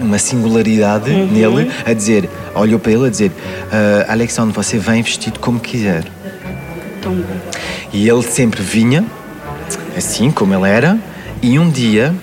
uma 0.00 0.18
singularidade 0.18 1.10
uhum. 1.10 1.26
nele 1.26 1.70
a 1.84 1.92
dizer, 1.92 2.28
olhou 2.54 2.78
para 2.78 2.92
ele 2.92 3.06
a 3.06 3.10
dizer, 3.10 3.30
uh, 3.30 4.10
Alexandre, 4.10 4.54
você 4.54 4.78
vem 4.78 5.02
vestido 5.02 5.38
como 5.38 5.60
quiser. 5.60 6.04
Tão 7.02 7.14
bom. 7.14 7.36
E 7.92 8.08
ele 8.08 8.22
sempre 8.22 8.62
vinha, 8.62 9.04
assim 9.96 10.30
como 10.30 10.54
ele 10.54 10.68
era, 10.68 10.98
e 11.42 11.58
um 11.58 11.68
dia 11.70 12.14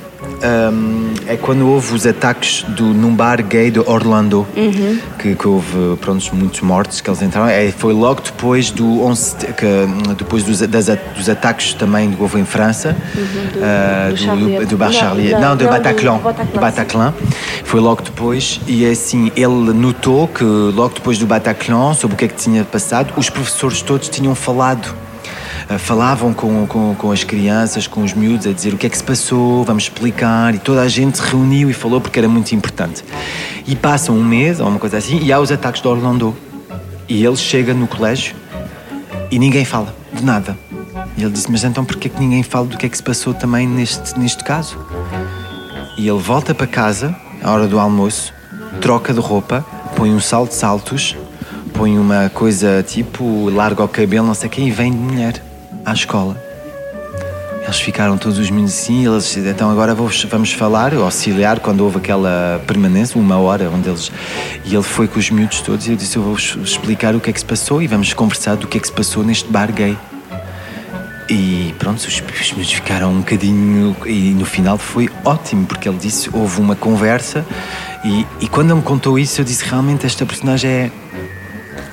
um, 0.44 1.14
é 1.28 1.36
quando 1.36 1.68
houve 1.68 1.94
os 1.94 2.06
ataques 2.06 2.64
do, 2.64 2.86
num 2.86 3.16
bar 3.16 3.42
gay 3.44 3.72
de 3.72 3.80
Orlando, 3.80 4.48
uhum. 4.56 5.00
que, 5.18 5.36
que, 5.36 5.48
houve 5.48 5.98
pronto, 6.00 6.36
muitos 6.36 6.62
mortos 6.62 7.02
que 7.02 7.10
eles 7.10 7.22
entraram. 7.22 7.48
É, 7.50 7.72
foi 7.72 7.94
logo 7.94 8.22
depois, 8.22 8.72
do 8.72 9.04
11, 9.04 9.36
que, 9.36 10.16
depois 10.18 10.44
dos, 10.44 10.60
das, 10.60 10.88
dos 11.16 11.30
ataques 11.30 11.74
também 11.74 12.12
que 12.12 12.22
houve 12.22 12.40
em 12.40 12.46
França, 12.46 12.96
uhum, 13.16 14.14
do, 14.14 14.60
uh, 14.60 14.60
do, 14.60 14.66
do, 14.68 14.78
Bar 14.78 14.92
Charlie, 14.92 15.32
não, 15.32 15.40
não, 15.40 15.56
não, 15.56 15.72
Bataclan, 15.72 16.18
Bataclan, 16.18 16.62
Bataclan. 16.62 17.14
Foi 17.64 17.80
logo 17.80 18.02
depois, 18.02 18.60
e 18.68 18.86
assim, 18.86 19.32
ele 19.36 19.74
notou 19.74 20.28
que 20.28 20.44
logo 20.44 20.96
depois 20.96 21.18
do 21.18 21.26
Bataclan, 21.26 21.94
sobre 21.94 22.16
o 22.16 22.18
que 22.18 22.26
é 22.26 22.28
que 22.28 22.36
tinha 22.36 22.64
passado, 22.64 23.14
os 23.18 23.30
professores 23.30 23.82
todos 23.82 24.10
tinham 24.10 24.34
falado 24.36 25.07
falavam 25.78 26.34
com, 26.34 26.66
com, 26.66 26.96
com 26.96 27.12
as 27.12 27.24
crianças, 27.24 27.88
com 27.88 28.02
os 28.02 28.14
miúdos, 28.14 28.48
a 28.48 28.54
dizer 28.54 28.74
o 28.74 28.78
que 28.78 28.88
é 28.88 28.90
que 28.90 28.98
se 28.98 29.04
passou, 29.04 29.64
vamos 29.66 29.84
explicar, 29.84 30.56
e 30.56 30.60
toda 30.60 30.82
a 30.82 30.88
gente 30.88 31.18
se 31.18 31.24
reuniu 31.24 31.70
e 31.70 31.74
falou 31.74 32.00
porque 32.00 32.18
era 32.18 32.30
muito 32.30 32.54
importante. 32.56 33.04
E 33.66 33.76
passa 33.76 34.12
um 34.12 34.24
mês, 34.24 34.62
ou 34.62 34.68
uma 34.68 34.80
coisa 34.80 34.98
assim, 34.98 35.20
e 35.22 35.34
há 35.34 35.40
os 35.40 35.52
ataques 35.52 35.82
de 35.82 35.88
Orlando. 35.88 36.36
E 37.10 37.26
ele 37.26 37.36
chega 37.36 37.74
no 37.74 37.88
colégio 37.88 38.36
e 39.30 39.38
ninguém 39.40 39.66
fala 39.66 39.94
de 40.14 40.24
nada. 40.24 40.58
E 41.18 41.24
ele 41.24 41.32
disse: 41.32 41.50
Mas 41.52 41.64
então 41.64 41.84
porquê 41.84 42.10
que 42.10 42.20
ninguém 42.20 42.44
fala 42.44 42.68
do 42.68 42.78
que 42.78 42.86
é 42.86 42.90
que 42.90 42.98
se 42.98 43.04
passou 43.04 43.34
também 43.34 43.68
neste, 43.68 44.18
neste 44.20 44.44
caso? 44.44 44.78
E 45.98 46.08
ele 46.08 46.20
volta 46.20 46.54
para 46.54 46.68
casa, 46.68 47.16
à 47.42 47.52
hora 47.52 47.68
do 47.68 47.80
almoço, 47.80 48.34
troca 48.82 49.14
de 49.14 49.20
roupa, 49.20 49.66
põe 49.96 50.12
um 50.12 50.20
salto 50.20 50.50
de 50.50 50.56
saltos, 50.56 51.16
põe 51.74 51.98
uma 51.98 52.30
coisa 52.30 52.84
tipo 52.84 53.50
larga 53.50 53.84
o 53.84 53.88
cabelo, 53.88 54.28
não 54.28 54.34
sei 54.34 54.50
quê, 54.50 54.62
e 54.62 54.72
vem 54.72 54.92
de 54.92 54.98
mulher 54.98 55.47
à 55.88 55.94
escola. 55.94 56.36
Eles 57.64 57.80
ficaram 57.80 58.18
todos 58.18 58.38
os 58.38 58.50
meninos 58.50 58.74
assim, 58.74 59.06
eles, 59.06 59.36
então 59.38 59.70
agora 59.70 59.94
vamos 59.96 60.54
falar, 60.54 60.94
auxiliar, 60.94 61.60
quando 61.60 61.82
houve 61.82 61.98
aquela 61.98 62.62
permanência, 62.66 63.20
uma 63.20 63.38
hora, 63.38 63.70
onde 63.70 63.90
eles. 63.90 64.12
E 64.64 64.74
ele 64.74 64.84
foi 64.84 65.08
com 65.08 65.20
os 65.20 65.30
miúdos 65.30 65.62
todos 65.62 65.88
e 65.88 65.92
eu 65.92 65.98
disse: 65.98 66.18
Eu 66.18 66.24
vou 66.24 66.36
explicar 66.36 67.16
o 67.16 67.20
que 67.20 67.30
é 67.30 67.34
que 67.34 67.40
se 67.40 67.46
passou 67.46 67.82
e 67.82 67.88
vamos 67.88 68.14
conversar 68.14 68.56
do 68.56 68.68
que 68.68 68.78
é 68.78 68.82
que 68.82 68.88
se 68.88 68.94
passou 68.94 69.24
neste 69.24 69.50
bar 69.50 69.72
gay. 69.72 69.98
E 71.30 71.76
pronto, 71.78 71.98
os, 71.98 72.06
os 72.06 72.52
miúdos 72.54 72.72
ficaram 72.72 73.12
um 73.12 73.20
bocadinho. 73.20 73.96
E 74.06 74.32
no 74.32 74.46
final 74.46 74.78
foi 74.78 75.10
ótimo, 75.26 75.66
porque 75.66 75.90
ele 75.90 75.98
disse: 75.98 76.30
houve 76.32 76.62
uma 76.62 76.76
conversa. 76.76 77.46
E, 78.06 78.26
e 78.40 78.48
quando 78.48 78.70
ele 78.72 78.76
me 78.76 78.82
contou 78.82 79.20
isso, 79.20 79.42
eu 79.42 79.46
disse: 79.46 79.66
realmente 79.66 80.06
esta 80.06 80.26
personagem 80.26 80.70
é 80.70 80.92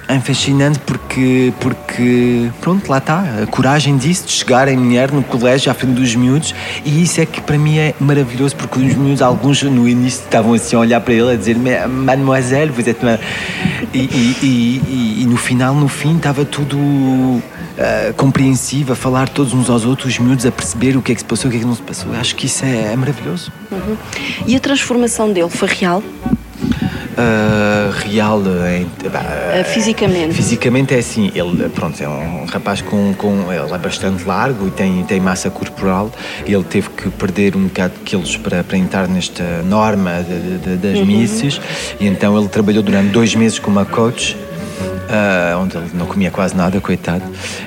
é 0.08 0.18
fascinante 0.20 0.78
porque, 0.80 1.52
porque, 1.60 2.50
pronto, 2.60 2.90
lá 2.90 2.98
está, 2.98 3.24
a 3.42 3.46
coragem 3.46 3.96
disso, 3.96 4.26
de 4.26 4.32
chegar 4.32 4.68
em 4.68 4.76
mulher 4.76 5.10
no 5.10 5.22
colégio 5.22 5.70
à 5.70 5.74
frente 5.74 5.94
dos 5.94 6.14
miúdos, 6.14 6.54
e 6.84 7.02
isso 7.02 7.20
é 7.20 7.26
que 7.26 7.40
para 7.40 7.56
mim 7.56 7.78
é 7.78 7.94
maravilhoso, 7.98 8.54
porque 8.56 8.78
os 8.78 8.94
miúdos, 8.94 9.22
alguns 9.22 9.62
no 9.62 9.88
início 9.88 10.22
estavam 10.22 10.52
assim 10.52 10.76
a 10.76 10.80
olhar 10.80 11.00
para 11.00 11.14
ele, 11.14 11.32
a 11.32 11.36
dizer 11.36 11.56
Mademoiselle, 11.56 12.70
vous 12.70 12.86
êtes 12.86 13.02
uma... 13.02 13.18
e, 13.92 13.98
e, 13.98 14.36
e, 14.42 15.22
e, 15.22 15.26
no 15.26 15.36
final, 15.36 15.74
no 15.74 15.88
fim, 15.88 16.16
estava 16.16 16.44
tudo 16.44 16.76
uh, 16.76 17.42
compreensivo, 18.16 18.92
a 18.92 18.96
falar 18.96 19.28
todos 19.28 19.54
uns 19.54 19.70
aos 19.70 19.84
outros, 19.84 20.12
os 20.12 20.18
miúdos 20.18 20.44
a 20.44 20.52
perceber 20.52 20.96
o 20.96 21.02
que 21.02 21.12
é 21.12 21.14
que 21.14 21.20
se 21.22 21.26
passou, 21.26 21.48
o 21.48 21.50
que 21.50 21.56
é 21.56 21.60
que 21.60 21.66
não 21.66 21.74
se 21.74 21.82
passou. 21.82 22.12
Eu 22.12 22.20
acho 22.20 22.36
que 22.36 22.46
isso 22.46 22.64
é, 22.64 22.92
é 22.92 22.96
maravilhoso. 22.96 23.50
Uhum. 23.70 23.96
E 24.46 24.54
a 24.54 24.60
transformação 24.60 25.32
dele 25.32 25.48
foi 25.48 25.68
real? 25.68 26.02
Uh, 27.16 27.90
real 28.08 28.40
em, 28.40 28.84
uh, 28.84 29.64
fisicamente. 29.64 30.34
Fisicamente 30.34 30.94
é 30.94 30.98
assim 30.98 31.30
ele 31.34 31.68
pronto 31.68 32.02
é 32.02 32.08
um 32.08 32.44
rapaz 32.44 32.82
com, 32.82 33.14
com 33.14 33.52
ele 33.52 33.72
é 33.72 33.78
bastante 33.78 34.24
largo 34.24 34.66
e 34.66 34.70
tem 34.70 35.04
tem 35.04 35.20
massa 35.20 35.50
corporal. 35.50 36.10
Ele 36.44 36.64
teve 36.64 36.90
que 36.90 37.08
perder 37.10 37.56
um 37.56 37.64
bocado 37.64 37.94
de 37.94 38.00
quilos 38.00 38.36
para, 38.36 38.64
para 38.64 38.76
entrar 38.76 39.08
nesta 39.08 39.62
norma 39.62 40.22
de, 40.22 40.58
de, 40.58 40.76
das 40.76 40.98
uhum. 40.98 41.06
misses. 41.06 41.60
E 42.00 42.06
então 42.06 42.38
ele 42.38 42.48
trabalhou 42.48 42.82
durante 42.82 43.10
dois 43.10 43.34
meses 43.34 43.58
com 43.58 43.70
uma 43.70 43.84
coach 43.84 44.36
Uh, 45.14 45.58
onde 45.60 45.76
ele 45.76 45.90
não 45.94 46.06
comia 46.06 46.30
quase 46.30 46.56
nada, 46.56 46.80
coitado, 46.80 47.22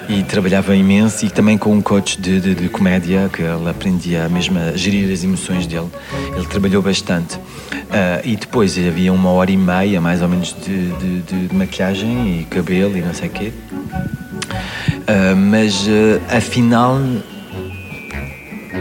e 0.09 0.21
trabalhava 0.23 0.75
imenso 0.75 1.25
e 1.25 1.29
também 1.29 1.57
com 1.57 1.71
um 1.71 1.81
coach 1.81 2.19
de, 2.19 2.41
de, 2.41 2.55
de 2.55 2.67
comédia 2.67 3.29
que 3.31 3.41
ele 3.41 3.69
aprendia 3.69 4.27
mesmo 4.27 4.59
a 4.59 4.75
gerir 4.75 5.09
as 5.13 5.23
emoções 5.23 5.65
dele. 5.65 5.87
Ele 6.35 6.45
trabalhou 6.47 6.81
bastante. 6.81 7.35
Uh, 7.35 8.21
e 8.25 8.35
depois 8.35 8.77
havia 8.77 9.13
uma 9.13 9.29
hora 9.29 9.49
e 9.49 9.55
meia, 9.55 10.01
mais 10.01 10.21
ou 10.21 10.27
menos, 10.27 10.53
de, 10.53 10.89
de, 11.21 11.47
de 11.47 11.55
maquiagem 11.55 12.41
e 12.41 12.43
cabelo 12.45 12.97
e 12.97 13.01
não 13.01 13.13
sei 13.13 13.29
o 13.29 13.31
quê. 13.31 13.53
Uh, 13.77 15.35
mas 15.35 15.87
afinal 16.29 16.99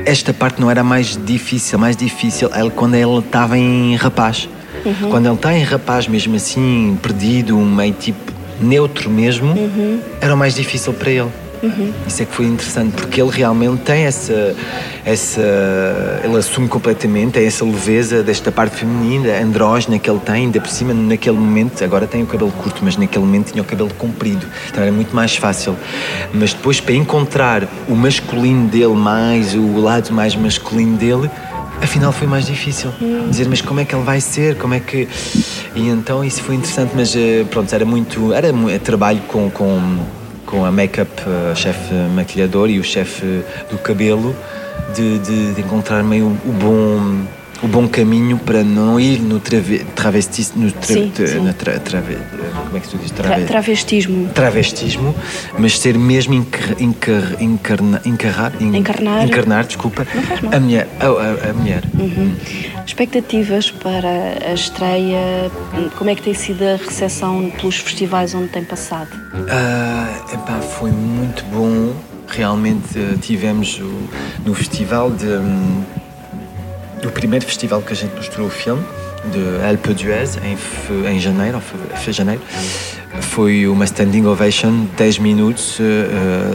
esta 0.04 0.32
parte 0.32 0.60
não 0.60 0.70
era 0.70 0.82
mais 0.82 1.16
difícil, 1.24 1.78
mais 1.78 1.96
difícil 1.96 2.50
é 2.52 2.68
quando 2.70 2.94
ele 2.94 3.18
estava 3.18 3.56
em 3.56 3.94
rapaz. 3.96 4.48
Uhum. 4.84 5.10
Quando 5.10 5.26
ele 5.26 5.34
está 5.34 5.56
em 5.56 5.62
rapaz 5.62 6.06
mesmo 6.06 6.36
assim, 6.36 6.98
perdido, 7.02 7.56
meio 7.58 7.92
tipo 7.92 8.35
neutro 8.60 9.10
mesmo, 9.10 9.52
uhum. 9.52 10.00
era 10.20 10.34
o 10.34 10.36
mais 10.36 10.54
difícil 10.54 10.92
para 10.92 11.10
ele. 11.10 11.30
Uhum. 11.62 11.92
Isso 12.06 12.22
é 12.22 12.26
que 12.26 12.34
foi 12.34 12.46
interessante, 12.46 12.92
porque 12.92 13.20
ele 13.20 13.30
realmente 13.30 13.80
tem 13.82 14.04
essa, 14.04 14.54
essa. 15.04 15.40
Ele 16.22 16.36
assume 16.36 16.68
completamente, 16.68 17.32
tem 17.32 17.46
essa 17.46 17.64
leveza 17.64 18.22
desta 18.22 18.52
parte 18.52 18.76
feminina, 18.76 19.38
andrógena 19.40 19.98
que 19.98 20.08
ele 20.08 20.20
tem, 20.20 20.34
ainda 20.34 20.60
por 20.60 20.70
cima, 20.70 20.92
naquele 20.92 21.36
momento. 21.36 21.82
Agora 21.82 22.06
tem 22.06 22.22
o 22.22 22.26
cabelo 22.26 22.52
curto, 22.52 22.84
mas 22.84 22.96
naquele 22.96 23.24
momento 23.24 23.52
tinha 23.52 23.62
o 23.62 23.64
cabelo 23.64 23.90
comprido, 23.94 24.46
então 24.68 24.82
era 24.82 24.92
muito 24.92 25.14
mais 25.14 25.36
fácil. 25.36 25.76
Mas 26.32 26.52
depois, 26.52 26.80
para 26.80 26.94
encontrar 26.94 27.66
o 27.88 27.94
masculino 27.94 28.68
dele, 28.68 28.94
mais 28.94 29.54
o 29.54 29.80
lado 29.80 30.12
mais 30.12 30.36
masculino 30.36 30.96
dele, 30.96 31.30
afinal 31.82 32.12
foi 32.12 32.26
mais 32.26 32.46
difícil. 32.46 32.90
Hum. 33.00 33.28
Dizer, 33.30 33.48
mas 33.48 33.60
como 33.60 33.80
é 33.80 33.84
que 33.84 33.94
ele 33.94 34.04
vai 34.04 34.20
ser? 34.20 34.56
Como 34.56 34.74
é 34.74 34.80
que. 34.80 35.08
E 35.74 35.88
então 35.88 36.24
isso 36.24 36.42
foi 36.42 36.54
interessante, 36.54 36.92
mas 36.94 37.14
eh, 37.14 37.44
pronto, 37.50 37.72
era 37.74 37.84
muito. 37.84 38.32
Era 38.32 38.48
trabalho 38.78 39.20
com, 39.28 39.50
com, 39.50 39.98
com 40.44 40.64
a 40.64 40.70
make-up, 40.70 41.10
uh, 41.22 41.54
chefe 41.56 41.94
maquilhador 42.14 42.70
e 42.70 42.78
o 42.78 42.84
chefe 42.84 43.42
do 43.70 43.78
cabelo, 43.78 44.34
de, 44.94 45.18
de, 45.18 45.54
de 45.54 45.60
encontrar 45.60 46.02
meio 46.02 46.26
o 46.26 46.52
bom 46.52 47.26
o 47.62 47.68
bom 47.68 47.88
caminho 47.88 48.38
para 48.38 48.62
não 48.62 49.00
ir 49.00 49.20
no 49.20 49.40
trave, 49.40 49.84
travesti, 49.94 50.46
no 50.56 50.70
tra, 50.70 50.94
sim, 50.94 51.12
sim. 51.14 51.52
Tra, 51.52 51.78
trave, 51.78 52.16
como 52.64 52.76
é 52.76 52.80
que 52.80 52.88
tu 52.88 52.96
dizes? 52.96 53.12
Trave, 53.12 53.34
Tra, 53.34 53.46
travestismo. 53.46 54.28
Travestismo, 54.28 55.14
mas 55.58 55.78
ser 55.78 55.96
mesmo 55.96 56.34
encar, 56.34 56.80
encar, 56.80 57.42
encarna, 57.42 58.02
encarrar, 58.04 58.52
encarnar, 58.60 59.26
encarnar, 59.26 59.64
desculpa, 59.66 60.06
a 60.52 60.60
mulher. 60.60 60.88
A, 61.00 61.06
a, 61.06 61.50
a 61.50 61.52
mulher. 61.54 61.82
Uhum. 61.98 62.34
Expectativas 62.86 63.70
para 63.70 64.38
a 64.48 64.54
estreia, 64.54 65.50
como 65.96 66.10
é 66.10 66.14
que 66.14 66.22
tem 66.22 66.34
sido 66.34 66.62
a 66.62 66.76
recepção 66.76 67.50
pelos 67.58 67.78
festivais 67.78 68.34
onde 68.34 68.48
tem 68.48 68.64
passado? 68.64 69.10
Uh, 69.34 70.34
epá, 70.34 70.60
foi 70.60 70.90
muito 70.90 71.44
bom. 71.46 71.94
Realmente 72.28 72.98
uh, 72.98 73.16
tivemos 73.18 73.78
o, 73.80 74.08
no 74.44 74.54
festival 74.54 75.10
de. 75.10 75.26
Primeiro 77.16 77.46
festival 77.46 77.80
que 77.80 77.94
a 77.94 77.96
gente 77.96 78.14
mostrou 78.14 78.46
o 78.46 78.50
filme, 78.50 78.84
de 79.32 79.66
Alpe 79.66 79.94
d'Huez, 79.94 80.36
em, 80.36 80.58
em 81.10 81.18
janeiro, 81.18 81.62
em 82.06 82.12
janeiro, 82.12 82.42
foi 83.22 83.66
uma 83.66 83.86
standing 83.86 84.26
ovation, 84.26 84.86
10 84.98 85.18
minutos, 85.20 85.78
uh, 85.78 85.82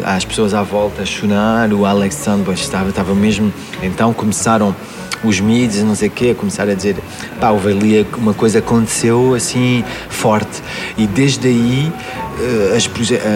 as 0.05 0.23
pessoas 0.23 0.53
à 0.53 0.61
volta 0.61 1.01
a 1.01 1.05
chorar, 1.05 1.73
o 1.73 1.83
Alexandre 1.83 2.53
estava, 2.53 2.89
estava 2.89 3.15
mesmo, 3.15 3.51
então 3.81 4.13
começaram 4.13 4.75
os 5.23 5.39
mídias, 5.39 5.83
não 5.83 5.95
sei 5.95 6.09
o 6.09 6.11
quê, 6.11 6.29
a 6.29 6.35
começar 6.35 6.69
a 6.69 6.75
dizer, 6.75 6.95
pá, 7.39 7.49
houve 7.49 7.71
ali 7.71 8.07
uma 8.15 8.35
coisa 8.35 8.59
aconteceu 8.59 9.33
assim 9.33 9.83
forte. 10.09 10.61
E 10.95 11.07
desde 11.07 11.47
aí, 11.47 11.91
uh, 11.91 12.75
as, 12.77 12.87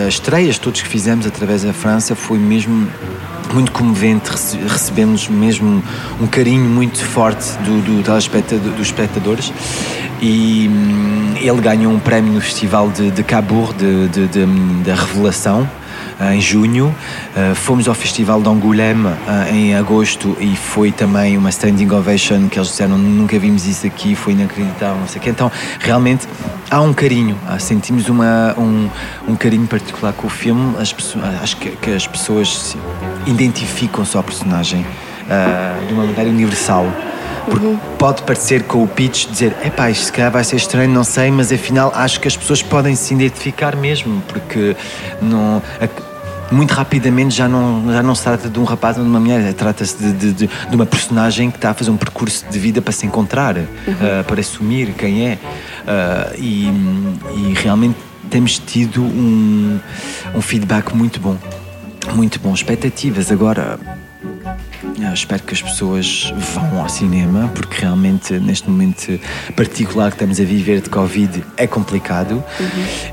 as 0.07 0.13
estreias 0.13 0.59
todas 0.59 0.79
que 0.79 0.87
fizemos 0.87 1.25
através 1.25 1.63
da 1.63 1.73
França 1.73 2.15
foi 2.15 2.37
mesmo 2.37 2.87
muito 3.55 3.71
comovente, 3.71 4.29
recebemos 4.67 5.27
mesmo 5.29 5.81
um 6.21 6.27
carinho 6.27 6.69
muito 6.69 7.03
forte 7.03 7.53
do, 7.59 7.81
do 7.81 8.03
telespectador, 8.03 8.73
dos 8.73 8.87
espectadores 8.87 9.51
e 10.21 10.69
hum, 10.69 11.33
ele 11.37 11.61
ganhou 11.61 11.91
um 11.91 11.99
prémio 11.99 12.33
no 12.33 12.41
Festival 12.41 12.89
de, 12.89 13.11
de 13.11 13.23
Cabourg 13.23 13.73
da 14.85 14.93
Revelação 14.93 15.67
em 16.33 16.41
junho. 16.41 16.95
Uh, 17.35 17.55
fomos 17.55 17.87
ao 17.87 17.93
Festival 17.93 18.41
de 18.41 18.49
Angoulême 18.49 19.07
uh, 19.07 19.53
em 19.53 19.75
agosto 19.75 20.35
e 20.39 20.55
foi 20.55 20.91
também 20.91 21.37
uma 21.37 21.49
standing 21.49 21.91
ovation 21.91 22.47
que 22.47 22.57
eles 22.57 22.69
disseram 22.69 22.97
nunca 22.97 23.37
vimos 23.37 23.65
isso 23.67 23.85
aqui, 23.85 24.15
foi 24.15 24.33
inacreditável, 24.33 24.97
não 24.97 25.07
sei 25.07 25.19
o 25.19 25.23
quê. 25.23 25.29
Então, 25.29 25.51
realmente 25.79 26.27
há 26.69 26.81
um 26.81 26.93
carinho, 26.93 27.37
uh, 27.49 27.59
sentimos 27.59 28.07
uma, 28.07 28.55
um, 28.57 28.89
um 29.27 29.35
carinho 29.35 29.67
particular 29.67 30.13
com 30.13 30.27
o 30.27 30.29
filme. 30.29 30.75
As 30.79 30.93
pessoas, 30.93 31.25
acho 31.41 31.57
que, 31.57 31.69
que, 31.71 31.91
as 31.91 32.07
pessoas 32.07 32.47
se 32.47 32.77
identificam 33.25 34.05
só 34.05 34.19
a 34.19 34.23
personagem 34.23 34.85
de 35.87 35.93
uma 35.93 36.05
maneira 36.05 36.29
universal. 36.29 36.85
Porque 37.45 37.65
uhum. 37.65 37.77
pode 37.99 38.23
parecer 38.23 38.63
com 38.63 38.83
o 38.83 38.87
pitch 38.87 39.27
dizer, 39.29 39.55
epá, 39.63 39.89
isto 39.91 40.05
se 40.05 40.11
calhar 40.11 40.31
vai 40.31 40.43
ser 40.43 40.55
estranho, 40.55 40.91
não 40.91 41.03
sei, 41.03 41.29
mas 41.29 41.51
afinal 41.51 41.91
acho 41.95 42.19
que 42.19 42.27
as 42.27 42.35
pessoas 42.35 42.63
podem 42.63 42.95
se 42.95 43.13
identificar 43.13 43.75
mesmo, 43.75 44.21
porque 44.27 44.75
não, 45.21 45.61
muito 46.51 46.71
rapidamente 46.71 47.35
já 47.35 47.47
não, 47.47 47.91
já 47.91 48.03
não 48.03 48.15
se 48.15 48.23
trata 48.23 48.49
de 48.49 48.59
um 48.59 48.63
rapaz 48.63 48.97
ou 48.97 49.03
de 49.03 49.09
uma 49.09 49.19
mulher, 49.19 49.53
trata-se 49.53 49.97
de, 49.97 50.13
de, 50.13 50.33
de, 50.33 50.47
de, 50.47 50.75
uma 50.75 50.85
personagem 50.85 51.49
que 51.49 51.57
está 51.57 51.71
a 51.71 51.73
fazer 51.73 51.91
um 51.91 51.97
percurso 51.97 52.45
de 52.49 52.59
vida 52.59 52.81
para 52.81 52.93
se 52.93 53.05
encontrar, 53.05 53.55
uhum. 53.57 53.63
uh, 53.63 54.23
para 54.23 54.39
assumir 54.39 54.93
quem 54.93 55.27
é. 55.27 55.33
Uh, 55.33 56.35
e, 56.37 56.65
e, 57.37 57.53
realmente 57.55 57.97
temos 58.29 58.59
tido 58.59 59.01
um, 59.01 59.79
um 60.33 60.41
feedback 60.41 60.93
muito 60.95 61.19
bom. 61.19 61.37
Muito 62.15 62.39
bom. 62.39 62.53
Expectativas 62.53 63.31
agora 63.31 63.77
Ah, 65.03 65.13
espero 65.13 65.43
que 65.43 65.53
as 65.53 65.61
pessoas 65.61 66.33
vão 66.53 66.81
ao 66.81 66.89
cinema, 66.89 67.49
porque 67.53 67.81
realmente 67.81 68.33
neste 68.39 68.69
momento 68.69 69.19
particular 69.55 70.09
que 70.09 70.15
estamos 70.15 70.39
a 70.39 70.43
viver 70.43 70.81
de 70.81 70.89
Covid 70.89 71.43
é 71.57 71.67
complicado. 71.67 72.43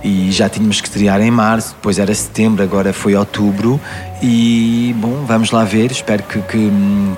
E 0.03 0.31
já 0.31 0.49
tínhamos 0.49 0.81
que 0.81 0.87
estrear 0.88 1.21
em 1.21 1.31
março, 1.31 1.75
depois 1.75 1.99
era 1.99 2.15
setembro, 2.15 2.62
agora 2.62 2.93
foi 2.93 3.15
outubro. 3.17 3.81
E 4.23 4.95
bom, 4.99 5.25
vamos 5.27 5.51
lá 5.51 5.65
ver. 5.65 5.91
Espero 5.91 6.23
que, 6.23 6.41
que, 6.43 6.71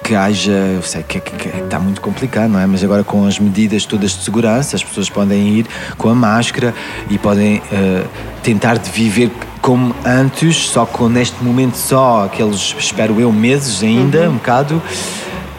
que 0.03 0.15
haja. 0.15 0.51
Eu 0.53 0.83
sei 0.83 1.03
que, 1.03 1.21
que- 1.21 1.37
que 1.37 1.49
está 1.59 1.79
muito 1.79 2.01
complicado, 2.01 2.51
não 2.51 2.59
é? 2.59 2.67
Mas 2.67 2.83
agora 2.83 3.05
com 3.05 3.27
as 3.27 3.39
medidas 3.39 3.85
todas 3.85 4.13
de 4.13 4.25
segurança, 4.25 4.75
as 4.77 4.83
pessoas 4.83 5.11
podem 5.11 5.59
ir 5.59 5.67
com 5.99 6.09
a 6.09 6.15
máscara 6.15 6.75
e 7.11 7.19
podem 7.19 7.61
eh, 7.71 8.05
tentar 8.43 8.79
de 8.79 8.91
viver 8.91 9.31
como 9.65 9.95
antes, 10.05 10.69
só 10.69 10.85
com 10.85 11.09
neste 11.09 11.43
momento 11.43 11.79
só 11.79 12.27
aqueles, 12.27 12.77
espero 12.79 13.19
eu, 13.19 13.33
meses 13.33 13.83
ainda, 13.83 14.29
um 14.29 14.35
bocado, 14.35 14.83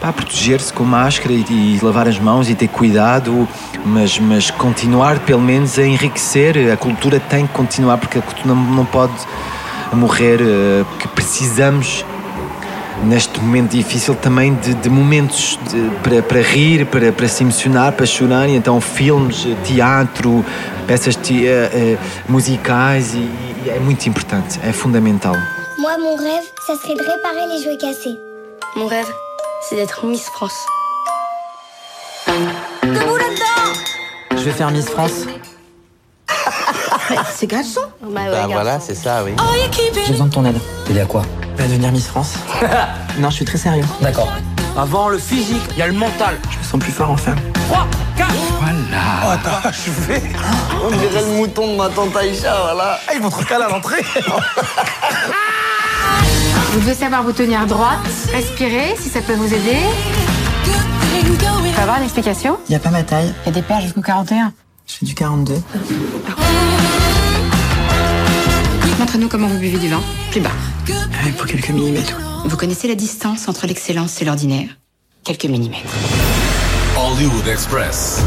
para 0.00 0.12
proteger-se 0.12 0.72
com 0.72 0.84
máscara 0.84 1.32
e, 1.32 1.42
e 1.50 1.80
lavar 1.82 2.06
as 2.06 2.16
mãos 2.16 2.48
e 2.48 2.54
ter 2.54 2.68
cuidado, 2.68 3.48
mas, 3.84 4.16
mas 4.20 4.48
continuar 4.48 5.18
pelo 5.18 5.40
menos 5.40 5.76
a 5.76 5.84
enriquecer. 5.84 6.70
A 6.72 6.76
cultura 6.76 7.18
tem 7.18 7.48
que 7.48 7.52
continuar, 7.52 7.98
porque 7.98 8.18
a 8.18 8.22
cultura 8.22 8.54
não, 8.54 8.54
não 8.54 8.84
pode 8.84 9.14
morrer, 9.92 10.38
eh, 10.40 10.84
porque 10.88 11.08
precisamos 11.08 12.04
neste 13.04 13.38
momento 13.40 13.70
difícil 13.70 14.14
também 14.14 14.54
de, 14.54 14.74
de 14.74 14.88
momentos 14.88 15.58
de- 15.70 15.90
para, 16.02 16.22
para 16.22 16.40
rir, 16.40 16.86
para, 16.86 17.12
para 17.12 17.28
se 17.28 17.42
emocionar, 17.42 17.92
para 17.92 18.06
chorar, 18.06 18.48
e 18.48 18.54
então 18.56 18.80
filmes, 18.80 19.46
teatro, 19.64 20.44
peças 20.86 21.14
te- 21.16 21.46
eh, 21.46 21.70
eh, 21.72 21.98
musicais, 22.28 23.14
e, 23.14 23.18
e 23.64 23.70
é 23.70 23.78
muito 23.80 24.06
importante, 24.08 24.58
é 24.64 24.72
fundamental. 24.72 25.36
Moi, 25.78 25.98
mon 25.98 26.16
rêve, 26.16 26.44
ça 26.66 26.74
serait 26.76 26.94
de 26.94 27.02
réparer 27.02 27.46
les 27.48 27.62
jouets 27.62 27.76
cassés. 27.78 28.16
Mon 28.76 28.86
rêve, 28.86 29.08
c'est 29.68 29.76
d'être 29.76 30.04
Miss 30.06 30.24
France. 30.30 30.54
Je 34.32 34.42
vais 34.42 34.52
faire 34.52 34.70
Miss 34.70 34.86
France. 34.88 35.26
C'est 37.34 37.46
garçon 37.46 37.80
Bah 38.02 38.46
voilà, 38.48 38.80
c'est 38.80 38.94
ça, 38.94 39.22
oui. 39.24 39.32
J'ai 39.94 40.10
besoin 40.12 40.26
de 40.26 40.32
ton 40.32 40.44
aide. 40.44 40.56
T'aider 40.86 41.00
à 41.00 41.06
quoi 41.06 41.22
Bah, 41.56 41.64
devenir 41.64 41.92
Miss 41.92 42.06
France. 42.06 42.34
non, 43.18 43.30
je 43.30 43.36
suis 43.36 43.44
très 43.44 43.58
sérieux. 43.58 43.84
D'accord. 44.00 44.28
Avant 44.76 45.08
le 45.08 45.18
physique, 45.18 45.62
il 45.72 45.78
y 45.78 45.82
a 45.82 45.86
le 45.86 45.94
mental. 45.94 46.38
Je 46.50 46.58
me 46.58 46.62
sens 46.62 46.78
plus 46.80 46.92
fort 46.92 47.10
en 47.10 47.16
femme. 47.16 47.38
3, 47.68 47.86
4 48.16 48.34
Voilà 48.60 48.76
Oh, 49.24 49.32
t'as 49.42 49.68
achevé 49.70 50.22
On 50.84 50.90
dirait 50.90 51.22
le 51.22 51.36
mouton 51.36 51.72
de 51.72 51.76
ma 51.78 51.88
tante 51.88 52.14
Aïcha, 52.14 52.54
voilà. 52.62 52.98
Ah, 53.08 53.12
ils 53.14 53.22
vont 53.22 53.30
trop 53.30 53.42
caler 53.42 53.64
à 53.64 53.68
l'entrée 53.70 54.02
Vous 56.72 56.80
devez 56.80 56.94
savoir 56.94 57.22
vous 57.22 57.32
tenir 57.32 57.66
droite, 57.66 58.00
respirer 58.34 58.94
si 59.00 59.08
ça 59.08 59.20
peut 59.22 59.32
vous 59.34 59.46
aider. 59.54 59.78
Je 61.24 61.72
peux 61.74 61.80
avoir 61.80 61.96
une 61.96 62.04
explication 62.04 62.58
Y 62.68 62.74
a 62.74 62.78
pas 62.78 62.90
ma 62.90 63.02
taille. 63.02 63.32
Il 63.44 63.46
y 63.46 63.48
a 63.48 63.52
des 63.52 63.62
paires 63.62 63.80
jusqu'au 63.80 64.02
41. 64.02 64.52
Je 64.86 64.92
fais 64.92 65.06
du 65.06 65.14
42. 65.14 65.54
Montrez-nous 68.98 69.28
comment 69.28 69.46
vous 69.48 69.58
buvez 69.58 69.78
du 69.78 69.88
vin. 69.88 70.02
Plus 70.30 70.40
bas. 70.40 70.50
Il 70.88 71.32
faut 71.32 71.46
quelques 71.46 71.70
millimètres. 71.70 72.18
Vous 72.44 72.56
connaissez 72.56 72.88
la 72.88 72.94
distance 72.94 73.48
entre 73.48 73.66
l'excellence 73.66 74.20
et 74.22 74.24
l'ordinaire? 74.24 74.68
Quelques 75.24 75.46
millimètres. 75.46 75.92
Hollywood 76.96 77.48
Express. 77.48 78.20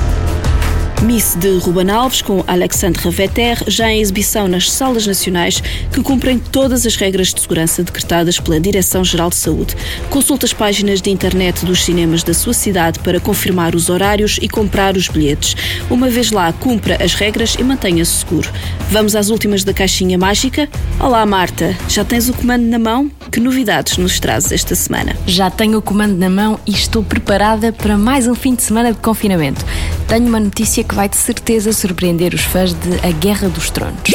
Miss 1.04 1.36
de 1.36 1.58
Ruben 1.60 1.90
Alves 1.90 2.22
com 2.22 2.44
Alexandre 2.46 3.10
Vetter, 3.10 3.64
já 3.68 3.90
em 3.90 4.02
exibição 4.02 4.50
nas 4.50 4.70
salas 4.70 5.08
nacionais, 5.08 5.64
que 5.94 6.04
cumprem 6.04 6.38
todas 6.38 6.86
as 6.86 6.98
regras 6.98 7.34
de 7.34 7.40
segurança 7.40 7.82
decretadas 7.84 8.38
pela 8.38 8.60
Direção-Geral 8.60 9.30
de 9.30 9.38
Saúde. 9.38 9.78
Consulte 10.10 10.44
as 10.44 10.54
páginas 10.54 11.02
de 11.02 11.10
internet 11.10 11.66
dos 11.66 11.86
cinemas 11.86 12.22
da 12.22 12.34
sua 12.34 12.54
cidade 12.54 13.00
para 13.00 13.20
confirmar 13.20 13.76
os 13.76 13.90
horários 13.90 14.40
e 14.42 14.50
comprar 14.50 14.98
os 14.98 15.08
bilhetes. 15.08 15.56
Uma 15.90 16.10
vez 16.10 16.32
lá, 16.32 16.52
cumpra 16.52 17.02
as 17.02 17.14
regras 17.14 17.56
e 17.58 17.64
mantenha-se 17.64 18.18
seguro. 18.18 18.52
Vamos 18.92 19.16
às 19.16 19.30
últimas 19.30 19.64
da 19.64 19.74
caixinha 19.74 20.18
mágica? 20.18 20.68
Olá, 21.00 21.26
Marta. 21.26 21.78
Já 21.88 22.04
tens 22.04 22.28
o 22.28 22.34
comando 22.34 22.66
na 22.66 22.78
mão? 22.78 23.10
Que 23.32 23.40
novidades 23.40 23.98
nos 23.98 24.20
trazes 24.20 24.52
esta 24.52 24.76
semana? 24.76 25.16
Já 25.26 25.50
tenho 25.50 25.78
o 25.78 25.82
comando 25.82 26.18
na 26.18 26.30
mão 26.30 26.60
e 26.68 26.72
estou 26.72 27.04
preparada 27.04 27.72
para 27.72 27.98
mais 27.98 28.28
um 28.28 28.36
fim 28.36 28.54
de 28.54 28.64
semana 28.64 28.92
de 28.92 29.00
confinamento. 29.00 29.64
Tenho 30.10 30.28
uma 30.28 30.40
notícia 30.40 30.84
que 30.84 30.96
vai 30.96 31.08
de 31.08 31.16
certeza 31.16 31.72
surpreender 31.72 32.34
os 32.34 32.42
fãs 32.42 32.74
de 32.74 32.96
A 33.08 33.12
Guerra 33.12 33.48
dos 33.48 33.70
Tronos. 33.70 34.10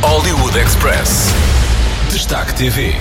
Hollywood 0.00 0.56
Express. 0.56 1.34
Destaque 2.12 2.54
TV. 2.54 2.94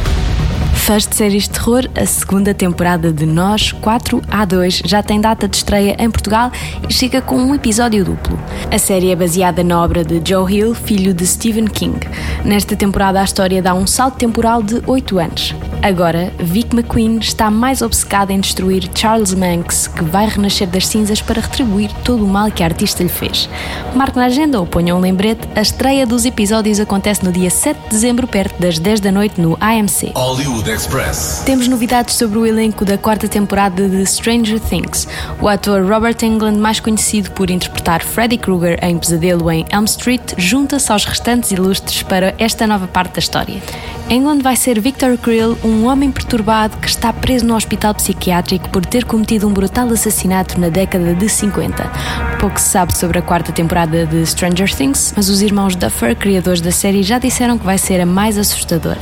Fãs 0.74 1.06
de 1.06 1.16
séries 1.16 1.44
de 1.44 1.52
terror, 1.52 1.88
a 1.96 2.08
segunda 2.08 2.56
temporada 2.56 3.14
de 3.14 3.28
Nós 3.28 3.72
4A2 3.72 4.82
já 4.84 5.04
tem 5.04 5.22
data 5.22 5.48
de 5.48 5.58
estreia 5.58 5.96
em 6.00 6.10
Portugal 6.10 6.52
e 6.90 6.92
chega 6.92 7.22
com 7.22 7.36
um 7.36 7.54
episódio 7.54 8.04
duplo. 8.04 8.40
A 8.72 8.80
série 8.80 9.12
é 9.12 9.16
baseada 9.16 9.64
na 9.64 9.80
obra 9.84 10.04
de 10.04 10.20
Joe 10.28 10.52
Hill, 10.52 10.74
filho 10.74 11.14
de 11.14 11.28
Stephen 11.28 11.68
King. 11.68 12.00
Nesta 12.44 12.76
temporada, 12.76 13.22
a 13.22 13.24
história 13.24 13.62
dá 13.62 13.76
um 13.76 13.86
salto 13.86 14.18
temporal 14.18 14.64
de 14.64 14.82
8 14.88 15.20
anos. 15.20 15.54
Agora, 15.82 16.34
Vic 16.40 16.76
McQueen 16.76 17.20
está 17.20 17.52
mais 17.52 17.82
obcecada 17.82 18.34
em 18.34 18.40
destruir 18.40 18.90
Charles 18.94 19.34
Manx, 19.34 19.88
que 19.88 20.04
vai 20.04 20.28
renascer 20.28 20.68
das 20.68 20.88
cinzas 20.88 21.22
para 21.22 21.42
retribuir 21.42 21.92
todo 22.04 22.26
o 22.26 22.28
mal 22.28 22.52
que 22.52 22.64
a 22.64 22.66
artista 22.66 23.04
lhe 23.04 23.10
fez. 23.10 23.48
Marque 23.96 24.18
na 24.18 24.26
agenda 24.26 24.60
ou 24.60 24.66
ponha 24.66 24.96
um 24.96 25.00
lembrete, 25.00 25.48
a 25.56 25.62
estreia 25.62 26.06
dos 26.06 26.26
episódios 26.26 26.80
acontece 26.80 27.24
no 27.24 27.32
dia 27.32 27.50
7 27.50 27.80
de 27.84 27.90
dezembro, 27.90 28.28
perto 28.28 28.60
das 28.60 28.80
10 28.80 29.00
da 29.00 29.12
noite, 29.12 29.40
no 29.40 29.58
AMC. 29.62 30.12
Hollywood 30.16 30.70
Express. 30.70 31.44
Temos 31.46 31.68
novidades 31.68 32.16
sobre 32.16 32.40
o 32.40 32.46
elenco 32.46 32.84
da 32.84 32.98
quarta 32.98 33.28
temporada 33.28 33.88
de 33.88 34.06
Stranger 34.06 34.60
Things. 34.60 35.08
O 35.42 35.48
ator 35.48 35.86
Robert 35.86 36.18
Englund, 36.24 36.60
mais 36.60 36.80
conhecido 36.80 37.32
por 37.32 37.50
interpretar 37.50 38.04
Freddy 38.04 38.38
Krueger 38.38 38.80
em 38.84 38.98
Pesadelo 38.98 39.50
em 39.52 39.66
Elm 39.72 39.86
Street, 39.86 40.34
junta-se 40.38 40.92
aos 40.92 41.06
restantes 41.06 41.52
ilustres 41.52 42.04
para 42.04 42.34
esta 42.38 42.66
nova 42.68 42.88
parte 42.88 43.14
da 43.14 43.20
história. 43.20 43.62
Englund 44.10 44.42
vai 44.42 44.56
ser 44.56 44.80
Victor 44.80 45.18
Krill, 45.18 45.58
um 45.68 45.86
homem 45.86 46.12
perturbado 46.12 46.78
que 46.78 46.88
está 46.88 47.12
preso 47.12 47.46
no 47.46 47.56
hospital 47.56 47.94
psiquiátrico 47.94 48.70
por 48.70 48.86
ter 48.86 49.04
cometido 49.06 49.48
um 49.48 49.54
brutal 49.54 49.88
assassinato 49.90 50.60
na 50.60 50.70
década 50.70 51.14
de 51.14 51.28
50. 51.28 51.92
Pouco 52.40 52.60
se 52.60 52.70
sabe 52.70 52.98
sobre 52.98 53.20
a 53.20 53.22
quarta 53.22 53.52
temporada 53.52 54.06
de 54.06 54.26
Stranger 54.26 54.74
Things, 54.74 55.14
mas 55.16 55.30
os 55.30 55.42
irmãos 55.42 55.76
Duffer, 55.76 56.16
criadores 56.16 56.62
da 56.62 56.72
série, 56.72 57.04
já 57.04 57.20
disseram 57.20 57.58
que 57.58 57.66
vai 57.66 57.78
ser 57.78 58.00
a 58.00 58.06
mais 58.06 58.38
assustadora. 58.38 59.00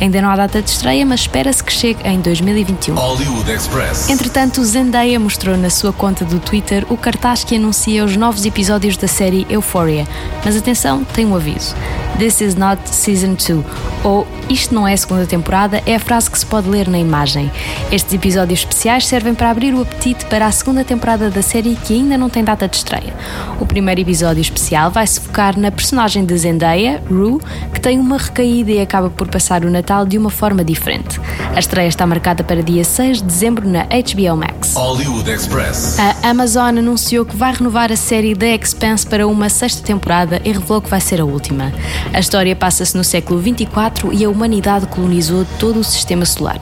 Ainda 0.00 0.20
não 0.20 0.30
há 0.30 0.36
data 0.36 0.60
de 0.60 0.70
estreia, 0.70 1.06
mas 1.06 1.20
espera-se 1.20 1.62
que 1.62 1.72
chegue 1.72 2.06
em 2.06 2.20
2021. 2.20 2.94
Hollywood 2.94 3.50
Express. 3.50 4.10
Entretanto, 4.10 4.64
Zendaya 4.64 5.20
mostrou 5.20 5.56
na 5.56 5.70
sua 5.70 5.92
conta 5.92 6.24
do 6.24 6.40
Twitter 6.40 6.84
o 6.88 6.96
cartaz 6.96 7.44
que 7.44 7.56
anuncia 7.56 8.04
os 8.04 8.16
novos 8.16 8.44
episódios 8.44 8.96
da 8.96 9.06
série 9.06 9.46
Euphoria. 9.48 10.06
Mas 10.44 10.56
atenção, 10.56 11.04
tem 11.04 11.26
um 11.26 11.34
aviso. 11.34 11.74
This 12.18 12.40
is 12.40 12.56
not 12.56 12.88
season 12.88 13.34
2 13.34 13.64
ou 14.02 14.26
isto 14.48 14.74
não 14.74 14.88
é 14.88 14.94
a 14.94 14.96
segunda 14.96 15.26
temporada 15.26 15.82
é 15.84 15.94
a 15.94 16.00
frase 16.00 16.30
que 16.30 16.38
se 16.38 16.46
pode 16.46 16.68
ler 16.68 16.88
na 16.88 16.98
imagem. 16.98 17.50
Estes 17.92 18.14
episódios 18.14 18.60
especiais 18.60 19.06
servem 19.06 19.34
para 19.34 19.50
abrir 19.50 19.74
o 19.74 19.82
apetite 19.82 20.24
para 20.26 20.46
a 20.46 20.52
segunda 20.52 20.82
temporada 20.82 21.30
da 21.30 21.42
série 21.42 21.76
que 21.76 21.94
ainda 21.94 22.16
não 22.16 22.30
tem 22.30 22.42
data 22.42 22.66
de 22.66 22.76
estreia. 22.76 23.14
O 23.60 23.66
primeiro 23.66 24.00
episódio 24.00 24.40
especial 24.40 24.90
vai 24.90 25.06
se 25.06 25.20
focar 25.20 25.58
na 25.58 25.70
personagem 25.70 26.24
de 26.24 26.36
Zendaya, 26.36 27.02
Rue, 27.08 27.40
que 27.72 27.80
tem 27.80 27.98
uma 28.00 28.16
recaída 28.16 28.72
e 28.72 28.80
acaba 28.80 29.10
por 29.10 29.28
passar 29.28 29.64
o 29.64 29.70
Natal 29.70 30.06
de 30.06 30.16
uma 30.16 30.30
forma 30.30 30.64
diferente. 30.64 31.20
A 31.54 31.58
estreia 31.58 31.88
está 31.88 32.06
marcada 32.06 32.42
para 32.42 32.62
dia 32.62 32.84
6 32.84 33.18
de 33.18 33.24
dezembro 33.24 33.68
na 33.68 33.84
HBO 33.84 34.36
Max. 34.36 34.74
Hollywood 34.74 35.30
Express. 35.30 35.98
A 35.98 36.30
Amazon 36.30 36.78
anunciou 36.78 37.24
que 37.24 37.36
vai 37.36 37.52
renovar 37.52 37.92
a 37.92 37.96
série 37.96 38.34
The 38.34 38.54
Expanse 38.54 39.06
para 39.06 39.26
uma 39.26 39.48
sexta 39.48 39.82
temporada 39.82 40.40
e 40.44 40.52
revelou 40.52 40.80
que 40.80 40.88
vai 40.88 41.00
ser 41.00 41.20
a 41.20 41.24
última. 41.24 41.72
A 42.12 42.20
história 42.20 42.56
passa-se 42.56 42.96
no 42.96 43.04
século 43.04 43.38
24 43.38 44.12
e 44.12 44.24
a 44.24 44.30
humanidade 44.30 44.86
colonizou 44.86 45.46
todo 45.58 45.80
o 45.80 45.84
sistema 45.84 46.24
solar. 46.24 46.58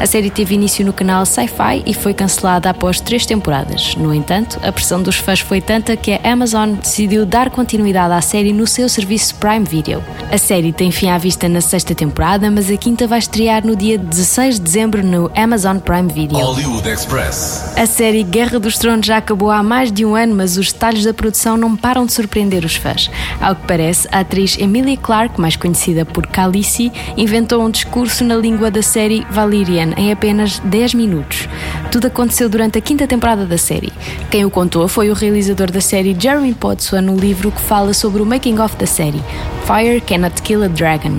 A 0.00 0.06
série 0.06 0.30
teve 0.30 0.54
início 0.54 0.84
no 0.84 0.92
canal 0.92 1.24
Sci-Fi 1.24 1.82
e 1.86 1.94
foi 1.94 2.14
cancelada 2.14 2.70
após 2.70 3.00
três 3.00 3.26
temporadas. 3.26 3.96
No 3.96 4.14
entanto, 4.14 4.58
a 4.62 4.70
pressão 4.70 5.02
dos 5.02 5.16
fãs 5.16 5.40
foi 5.40 5.60
tanta 5.60 5.96
que 5.96 6.12
a 6.12 6.32
Amazon 6.32 6.74
decidiu 6.74 7.24
dar 7.24 7.50
continuidade 7.50 8.12
à 8.12 8.20
série 8.20 8.52
no 8.52 8.66
seu 8.66 8.88
serviço 8.88 9.34
Prime 9.36 9.64
Video. 9.64 10.02
A 10.30 10.38
série 10.38 10.72
tem 10.72 10.90
fim 10.90 11.08
à 11.08 11.18
vista 11.18 11.48
na 11.48 11.60
sexta 11.60 11.94
temporada, 11.94 12.50
mas 12.50 12.70
a 12.70 12.76
quinta 12.76 13.06
vai 13.06 13.18
estrear 13.18 13.66
no 13.66 13.74
dia 13.74 13.98
16 13.98 14.56
de 14.56 14.60
dezembro 14.60 15.04
no 15.04 15.30
Amazon 15.34 15.78
Prime 15.78 16.12
Video. 16.12 16.38
Hollywood 16.38 16.88
Express. 16.88 17.72
A 17.76 17.86
série 17.86 18.22
Guerra 18.22 18.58
dos 18.60 18.78
Tronos 18.78 19.06
já 19.06 19.16
acabou 19.16 19.50
há 19.50 19.62
mais 19.62 19.90
de 19.90 20.04
um 20.04 20.14
ano, 20.14 20.34
mas 20.34 20.56
os 20.56 20.72
detalhes 20.72 21.04
da 21.04 21.14
produção 21.14 21.56
não 21.56 21.76
param 21.76 22.06
de 22.06 22.12
surpreender 22.12 22.64
os 22.64 22.76
fãs. 22.76 23.10
Ao 23.40 23.56
que 23.56 23.66
parece, 23.66 24.06
a 24.12 24.20
atriz 24.20 24.56
Emilia 24.88 25.02
Clarke, 25.02 25.38
mais 25.38 25.54
conhecida 25.54 26.06
por 26.06 26.26
Khaleesi, 26.26 26.90
inventou 27.14 27.62
um 27.62 27.70
discurso 27.70 28.24
na 28.24 28.34
língua 28.34 28.70
da 28.70 28.80
série 28.80 29.26
Valyrian 29.30 29.90
em 29.98 30.10
apenas 30.10 30.60
10 30.60 30.94
minutos. 30.94 31.46
Tudo 31.92 32.06
aconteceu 32.06 32.48
durante 32.48 32.78
a 32.78 32.80
quinta 32.80 33.06
temporada 33.06 33.44
da 33.44 33.58
série. 33.58 33.92
Quem 34.30 34.46
o 34.46 34.50
contou 34.50 34.88
foi 34.88 35.10
o 35.10 35.14
realizador 35.14 35.70
da 35.70 35.80
série 35.80 36.16
Jeremy 36.18 36.54
Pottsua 36.54 37.02
no 37.02 37.16
livro 37.16 37.50
que 37.50 37.60
fala 37.60 37.92
sobre 37.92 38.22
o 38.22 38.26
making-of 38.26 38.76
da 38.76 38.86
série. 38.86 39.22
Fire 39.66 40.00
Cannot 40.00 40.40
Kill 40.40 40.64
a 40.64 40.68
Dragon. 40.68 41.18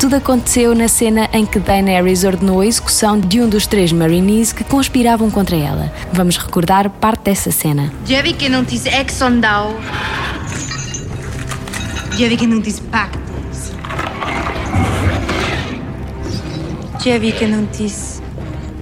Tudo 0.00 0.16
aconteceu 0.16 0.74
na 0.74 0.88
cena 0.88 1.28
em 1.34 1.44
que 1.44 1.58
Daenerys 1.58 2.24
ordenou 2.24 2.60
a 2.60 2.66
execução 2.66 3.20
de 3.20 3.42
um 3.42 3.48
dos 3.48 3.66
três 3.66 3.92
Marines 3.92 4.52
que 4.52 4.64
conspiravam 4.64 5.30
contra 5.30 5.56
ela. 5.56 5.92
Vamos 6.14 6.38
recordar 6.38 6.88
parte 6.88 7.24
dessa 7.24 7.50
cena. 7.50 7.92
Vi 8.06 8.32
que 8.32 8.48
não 8.48 8.64
tens 8.64 8.86
exondau. 8.86 9.76
Já 12.18 12.28
vi 12.28 12.36
que 12.36 12.46
não 12.46 12.60
tens 12.60 12.78
pactos. 12.78 13.72
Já 17.04 17.18
vi 17.18 17.32
que 17.32 17.46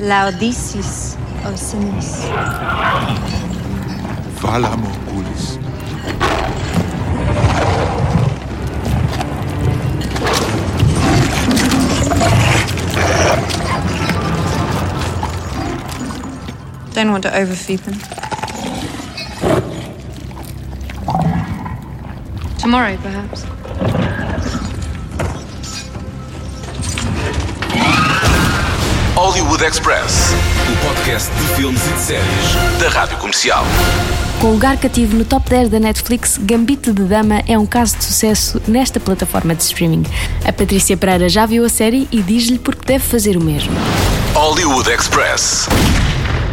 laudices 0.01 1.16
ou 1.47 1.57
sinis. 1.57 2.25
Vala 4.40 4.77
Morgulis. 4.77 5.59
Don't 16.93 17.12
want 17.12 17.23
to 17.23 17.35
overfeed 17.35 17.79
them. 17.81 18.19
Tomorrow, 22.70 22.96
perhaps. 23.02 23.44
Hollywood 29.16 29.64
Express, 29.64 30.30
o 30.70 30.87
podcast 30.87 31.33
de 31.33 31.48
filmes 31.56 31.85
e 31.85 31.92
de 31.92 31.98
séries 31.98 32.78
da 32.78 32.88
Rádio 32.90 33.18
Comercial. 33.18 33.64
Com 34.40 34.52
lugar 34.52 34.76
cativo 34.76 35.16
no 35.16 35.24
top 35.24 35.50
10 35.50 35.68
da 35.68 35.80
Netflix, 35.80 36.38
Gambito 36.38 36.92
de 36.92 37.02
Dama 37.02 37.42
é 37.48 37.59
um 37.59 37.66
caso 37.66 37.98
de 37.98 38.04
sucesso 38.04 38.62
nesta 38.68 39.00
plataforma 39.00 39.52
de 39.52 39.64
streaming. 39.64 40.04
A 40.44 40.52
Patrícia 40.52 40.96
Pereira 40.96 41.28
já 41.28 41.46
viu 41.46 41.64
a 41.64 41.68
série 41.68 42.06
e 42.12 42.22
diz-lhe 42.22 42.61
porque 42.61 42.87
deve 42.87 43.02
fazer 43.02 43.37
o 43.37 43.42
mesmo. 43.42 43.72
Hollywood 44.33 44.88
Express. 44.88 45.66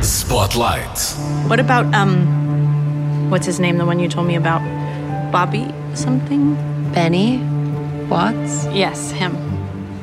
Spotlight. 0.02 1.16
What 1.48 1.60
about, 1.60 1.96
um, 1.96 3.30
what's 3.30 3.48
his 3.48 3.60
name, 3.60 3.78
the 3.78 3.86
one 3.86 4.02
you 4.02 4.10
told 4.10 4.28
me 4.28 4.36
about? 4.36 4.64
Bobby 5.32 5.74
something? 5.94 6.56
Benny 6.94 7.40
Watts? 8.10 8.66
Yes, 8.68 9.12
him. 9.12 9.34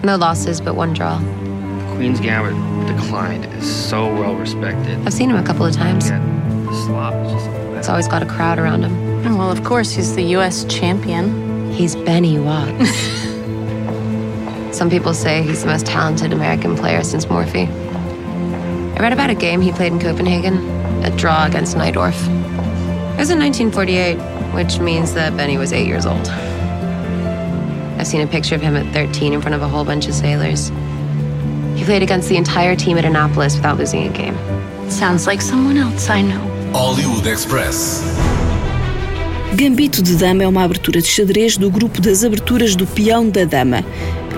No 0.03 0.17
losses, 0.17 0.61
but 0.61 0.75
one 0.75 0.93
draw. 0.93 1.19
Queen's 1.97 2.21
Gambit 2.21 2.55
declined 2.87 3.47
is 3.55 3.89
so 3.89 4.07
well 4.15 4.35
respected. 4.35 4.99
I've 5.07 5.13
seen 5.13 5.31
him 5.31 5.37
a 5.37 5.43
couple 5.43 5.65
of 5.65 5.75
times. 5.75 6.11
Yeah, 6.11 6.21
slop 6.87 7.15
is 7.27 7.33
just 7.33 7.47
It's 7.77 7.89
always 7.89 8.09
got 8.09 8.23
a 8.23 8.27
crowd 8.27 8.59
around 8.59 8.83
him. 8.83 9.27
Oh, 9.27 9.37
well, 9.39 9.51
of 9.51 9.65
course, 9.65 9.93
he's 9.93 10.15
the 10.15 10.23
U.S. 10.37 10.65
champion. 10.65 11.73
He's 11.73 11.97
Benny 11.97 12.39
Watts. 12.39 12.91
Some 14.77 14.91
people 14.91 15.15
say 15.15 15.43
he's 15.43 15.63
the 15.63 15.69
most 15.69 15.87
talented 15.87 16.33
American 16.33 16.77
player 16.77 17.03
since 17.03 17.29
Morphy. 17.31 17.63
I 17.69 18.97
read 19.01 19.13
about 19.13 19.31
a 19.31 19.35
game 19.35 19.61
he 19.61 19.73
played 19.73 19.93
in 19.93 20.01
Copenhagen, 20.01 20.59
a 21.05 21.17
draw 21.17 21.47
against 21.47 21.77
Neidorf. 21.77 22.15
It 23.15 23.19
was 23.19 23.31
in 23.31 23.39
1948, 23.39 24.19
which 24.55 24.79
means 24.79 25.15
that 25.15 25.37
Benny 25.37 25.59
was 25.59 25.73
eight 25.73 25.87
years 25.87 26.07
old. 26.07 26.29
I've 27.99 28.07
seen 28.07 28.21
a 28.21 28.27
picture 28.27 28.55
of 28.55 28.63
him 28.63 28.77
at 28.77 28.93
13 28.93 29.33
in 29.33 29.41
front 29.41 29.55
of 29.55 29.63
a 29.63 29.69
whole 29.69 29.85
bunch 29.85 30.07
of 30.07 30.15
sailors. 30.15 30.69
He 31.79 31.85
played 31.85 32.03
against 32.03 32.29
the 32.29 32.37
entire 32.37 32.77
team 32.77 32.99
at 32.99 33.05
Annapolis 33.05 33.57
without 33.57 33.79
losing 33.79 34.07
a 34.07 34.13
game. 34.13 34.37
Sounds 34.91 35.27
like 35.27 35.41
someone 35.41 35.77
else 35.77 36.09
I 36.09 36.23
know. 36.23 36.71
Hollywood 36.73 37.27
Express. 37.27 38.03
Gambito 39.55 40.03
de 40.03 40.17
Dama 40.17 40.43
é 40.43 40.49
uma 40.49 40.65
abertura 40.65 41.01
de 41.01 41.07
xadrez 41.07 41.57
do 41.57 41.71
grupo 41.71 42.01
das 42.01 42.25
aberturas 42.25 42.75
do 42.75 42.89
Peão 42.89 43.29
da 43.29 43.45
Dama. 43.45 43.85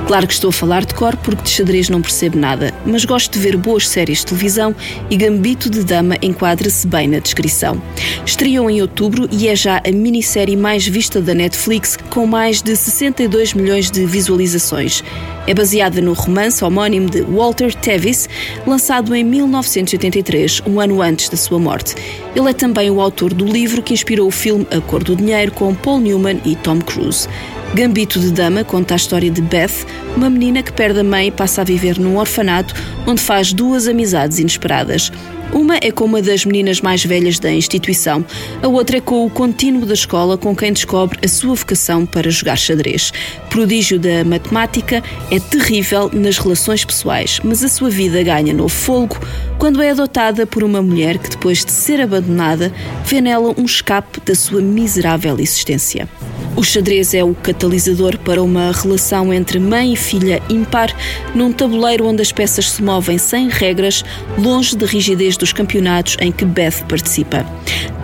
Claro 0.07 0.27
que 0.27 0.35
estou 0.35 0.51
a 0.51 0.53
falar 0.53 0.85
de 0.85 0.93
cor 0.93 1.17
porque 1.17 1.43
de 1.43 1.49
xadrez 1.49 1.89
não 1.89 2.03
percebo 2.03 2.39
nada, 2.39 2.73
mas 2.85 3.07
gosto 3.07 3.33
de 3.33 3.39
ver 3.39 3.57
boas 3.57 3.89
séries 3.89 4.19
de 4.19 4.27
televisão 4.27 4.77
e 5.09 5.17
Gambito 5.17 5.71
de 5.71 5.83
Dama 5.83 6.19
enquadra-se 6.21 6.87
bem 6.87 7.09
na 7.09 7.19
descrição. 7.19 7.81
Estreou 8.27 8.69
em 8.69 8.83
outubro 8.83 9.27
e 9.33 9.49
é 9.49 9.57
já 9.57 9.79
a 9.79 9.91
minissérie 9.91 10.55
mais 10.55 10.87
vista 10.87 11.19
da 11.19 11.33
Netflix, 11.33 11.99
com 12.11 12.27
mais 12.27 12.61
de 12.61 12.77
62 12.77 13.55
milhões 13.55 13.91
de 13.91 14.05
visualizações. 14.05 15.03
É 15.47 15.55
baseada 15.55 16.01
no 16.01 16.13
romance 16.13 16.65
homónimo 16.65 17.09
de 17.09 17.23
Walter 17.23 17.73
Tevis, 17.75 18.29
lançado 18.67 19.15
em 19.15 19.23
1983, 19.23 20.63
um 20.67 20.81
ano 20.81 21.01
antes 21.01 21.29
da 21.29 21.37
sua 21.37 21.59
morte. 21.59 21.95
Ele 22.35 22.51
é 22.51 22.53
também 22.53 22.91
o 22.91 23.01
autor 23.01 23.33
do 23.33 23.45
livro 23.45 23.83
que 23.83 23.95
inspirou 23.95 24.27
o 24.27 24.33
filme 24.33 24.67
A 24.71 24.81
Cor 24.81 25.05
do 25.05 25.15
Dinheiro, 25.15 25.53
com 25.53 25.75
Paul 25.75 26.01
Newman 26.01 26.41
e 26.45 26.57
Tom 26.57 26.81
Cruise. 26.81 27.29
Gambito 27.75 28.19
de 28.19 28.31
Dama 28.31 28.65
conta 28.65 28.95
a 28.95 28.97
história 28.97 29.31
de 29.31 29.43
Beth, 29.43 29.87
uma 30.17 30.31
menina 30.31 30.63
que 30.63 30.73
perde 30.73 31.01
a 31.01 31.05
mãe 31.05 31.29
e 31.29 31.31
passa 31.31 31.61
a 31.61 31.65
viver 31.65 31.99
num 31.99 32.17
orfanato 32.17 32.75
onde 33.07 33.21
faz 33.21 33.53
duas 33.53 33.87
amizades 33.87 34.39
inesperadas. 34.39 35.13
Uma 35.53 35.77
é 35.77 35.91
com 35.91 36.05
uma 36.05 36.21
das 36.21 36.45
meninas 36.45 36.81
mais 36.81 37.05
velhas 37.05 37.39
da 37.39 37.51
instituição, 37.51 38.25
a 38.63 38.69
outra 38.69 38.97
é 38.97 39.01
com 39.01 39.25
o 39.25 39.31
contínuo 39.31 39.87
da 39.87 39.95
escola 39.95 40.37
com 40.37 40.57
quem 40.57 40.73
descobre 40.73 41.19
a 41.25 41.29
sua 41.29 41.55
vocação 41.55 42.05
para 42.05 42.31
jogar 42.31 42.57
xadrez. 42.57 43.13
Prodígio 43.49 43.99
da 43.99 44.25
matemática, 44.25 45.03
é 45.31 45.39
terrível 45.39 46.11
nas 46.13 46.39
relações 46.39 46.85
pessoais, 46.85 47.41
mas 47.45 47.63
a 47.63 47.69
sua 47.69 47.91
vida 47.91 48.23
ganha 48.23 48.53
novo 48.53 48.75
fôlego 48.75 49.19
quando 49.59 49.83
é 49.83 49.91
adotada 49.91 50.47
por 50.47 50.65
uma 50.65 50.83
mulher 50.83 51.19
que, 51.19 51.31
depois 51.31 51.65
de 51.65 51.73
ser 51.73 52.01
abandonada, 52.01 52.73
vê 53.05 53.21
nela 53.21 53.55
um 53.57 53.65
escape 53.65 54.21
da 54.25 54.35
sua 54.35 54.61
miserável 54.61 55.39
existência. 55.39 56.09
O 56.57 56.63
xadrez 56.63 57.13
é 57.13 57.23
o 57.23 57.35
catalisador 57.35 58.19
para 58.19 58.43
uma 58.43 58.73
relação 58.73 59.31
entre 59.31 59.59
mãe 59.59 59.93
e 59.93 59.97
filha 59.97 60.43
impar, 60.49 60.91
num 61.35 61.53
tabuleiro 61.53 62.07
onde 62.07 62.23
as 62.23 62.33
peças 62.33 62.71
se 62.71 62.83
movem 62.83 63.19
sem 63.19 63.51
regras, 63.51 64.03
longe 64.39 64.75
da 64.75 64.87
rigidez 64.87 65.37
dos 65.37 65.53
campeonatos 65.53 66.17
em 66.19 66.33
que 66.33 66.47
Beth 66.47 66.83
participa. 66.89 67.45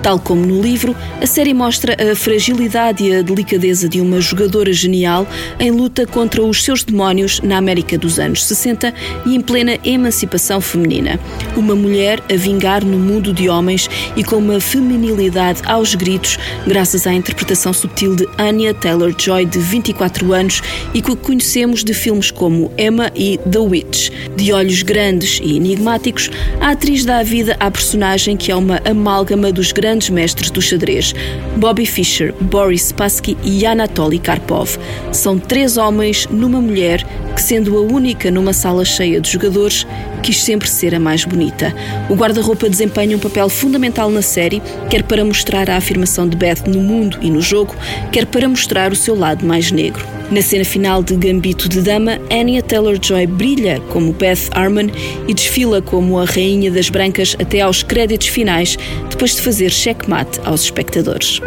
Tal 0.03 0.19
como 0.19 0.45
no 0.45 0.61
livro, 0.61 0.97
a 1.21 1.27
série 1.27 1.55
mostra 1.55 1.97
a 2.11 2.17
fragilidade 2.17 3.05
e 3.05 3.15
a 3.15 3.23
delicadeza 3.23 3.89
de 3.89 4.01
uma 4.01 4.21
jogadora 4.21 4.73
genial 4.73 5.27
em 5.61 5.71
luta 5.71 6.05
contra 6.05 6.43
os 6.43 6.65
seus 6.65 6.83
demónios 6.83 7.41
na 7.41 7.57
América 7.57 7.97
dos 7.97 8.19
anos 8.19 8.45
60 8.45 8.93
e 9.25 9.37
em 9.37 9.41
plena 9.41 9.79
emancipação 9.85 10.61
feminina. 10.61 11.21
Uma 11.57 11.77
mulher 11.77 12.21
a 12.29 12.35
vingar 12.35 12.85
no 12.85 12.99
mundo 12.99 13.33
de 13.33 13.49
homens 13.49 13.89
e 14.17 14.25
com 14.25 14.37
uma 14.37 14.59
feminilidade 14.59 15.63
aos 15.65 15.95
gritos, 15.95 16.37
graças 16.67 17.07
à 17.07 17.15
interpretação 17.15 17.73
subtil 17.73 18.17
de 18.17 18.29
Anya 18.43 18.75
Taylor-Joy, 18.75 19.47
de 19.47 19.59
24 19.59 20.33
anos, 20.33 20.61
e 20.93 21.01
que 21.01 21.15
conhecemos 21.17 21.85
de 21.85 21.95
filmes 21.95 22.31
como 22.31 22.73
Emma 22.77 23.11
e 23.15 23.39
The 23.51 23.59
Witch. 23.59 24.11
De 24.37 24.53
olhos 24.53 24.83
grandes 24.83 25.41
e 25.43 25.57
enigmáticos, 25.57 26.31
a 26.61 26.71
atriz 26.71 27.05
dá 27.05 27.23
vida 27.23 27.57
à 27.61 27.71
personagem 27.71 28.37
que 28.37 28.51
é 28.51 28.57
uma 28.57 28.81
amálgama 28.85 29.53
dos 29.53 29.73
grandes 29.73 30.11
mestres 30.11 30.51
do 30.51 30.61
xadrez, 30.61 31.15
Bobby 31.57 31.87
Fischer, 31.87 32.35
Boris 32.41 32.89
Spassky 32.89 33.37
e 33.45 33.65
Anatoly 33.65 34.19
Karpov. 34.19 34.79
São 35.13 35.39
três 35.39 35.77
homens 35.77 36.27
numa 36.31 36.61
mulher 36.61 37.05
que, 37.35 37.43
sendo 37.43 37.77
a 37.77 37.81
única 37.81 38.31
numa 38.31 38.53
sala 38.53 38.85
cheia 38.85 39.21
de 39.21 39.31
jogadores, 39.31 39.87
quis 40.23 40.41
sempre 40.41 40.69
ser 40.69 40.95
a 40.95 41.01
mais 41.01 41.25
bonita. 41.25 41.75
O 42.09 42.15
guarda-roupa 42.15 42.69
desempenha 42.69 43.17
um 43.17 43.21
papel 43.21 43.49
fundamental 43.49 44.11
na 44.11 44.23
série, 44.23 44.63
quer 44.89 45.03
para 45.03 45.25
mostrar 45.25 45.69
a 45.69 45.77
afirmação 45.77 46.29
de 46.29 46.37
Beth 46.37 46.65
no 46.67 46.81
mundo 46.81 47.19
e 47.21 47.31
no 47.31 47.41
jogo, 47.41 47.75
quer 48.11 48.27
para 48.33 48.49
mostrar 48.49 48.91
o 48.91 48.97
seu 48.97 49.15
lado 49.15 49.45
mais 49.47 49.71
negro. 49.71 50.05
Na 50.31 50.41
cena 50.41 50.65
final 50.65 51.03
de 51.03 51.15
Gambito 51.15 51.69
de 51.69 51.83
Dama, 51.83 52.19
Anya 52.31 52.63
Taylor-Joy 52.63 53.27
brilha 53.27 53.81
como 53.91 54.15
Beth 54.15 54.49
Harmon 54.53 54.91
e 55.29 55.35
desfila 55.35 55.83
como 55.83 56.19
a 56.19 56.25
rainha 56.25 56.71
das 56.71 56.89
brancas 56.89 57.37
até 57.39 57.61
aos 57.61 57.83
créditos 57.83 58.29
finais, 58.29 58.79
depois 59.11 59.37
de 59.37 59.43
fazer 59.43 59.71
checkmate 59.71 60.41
aos 60.47 60.63
espectadores. 60.63 61.41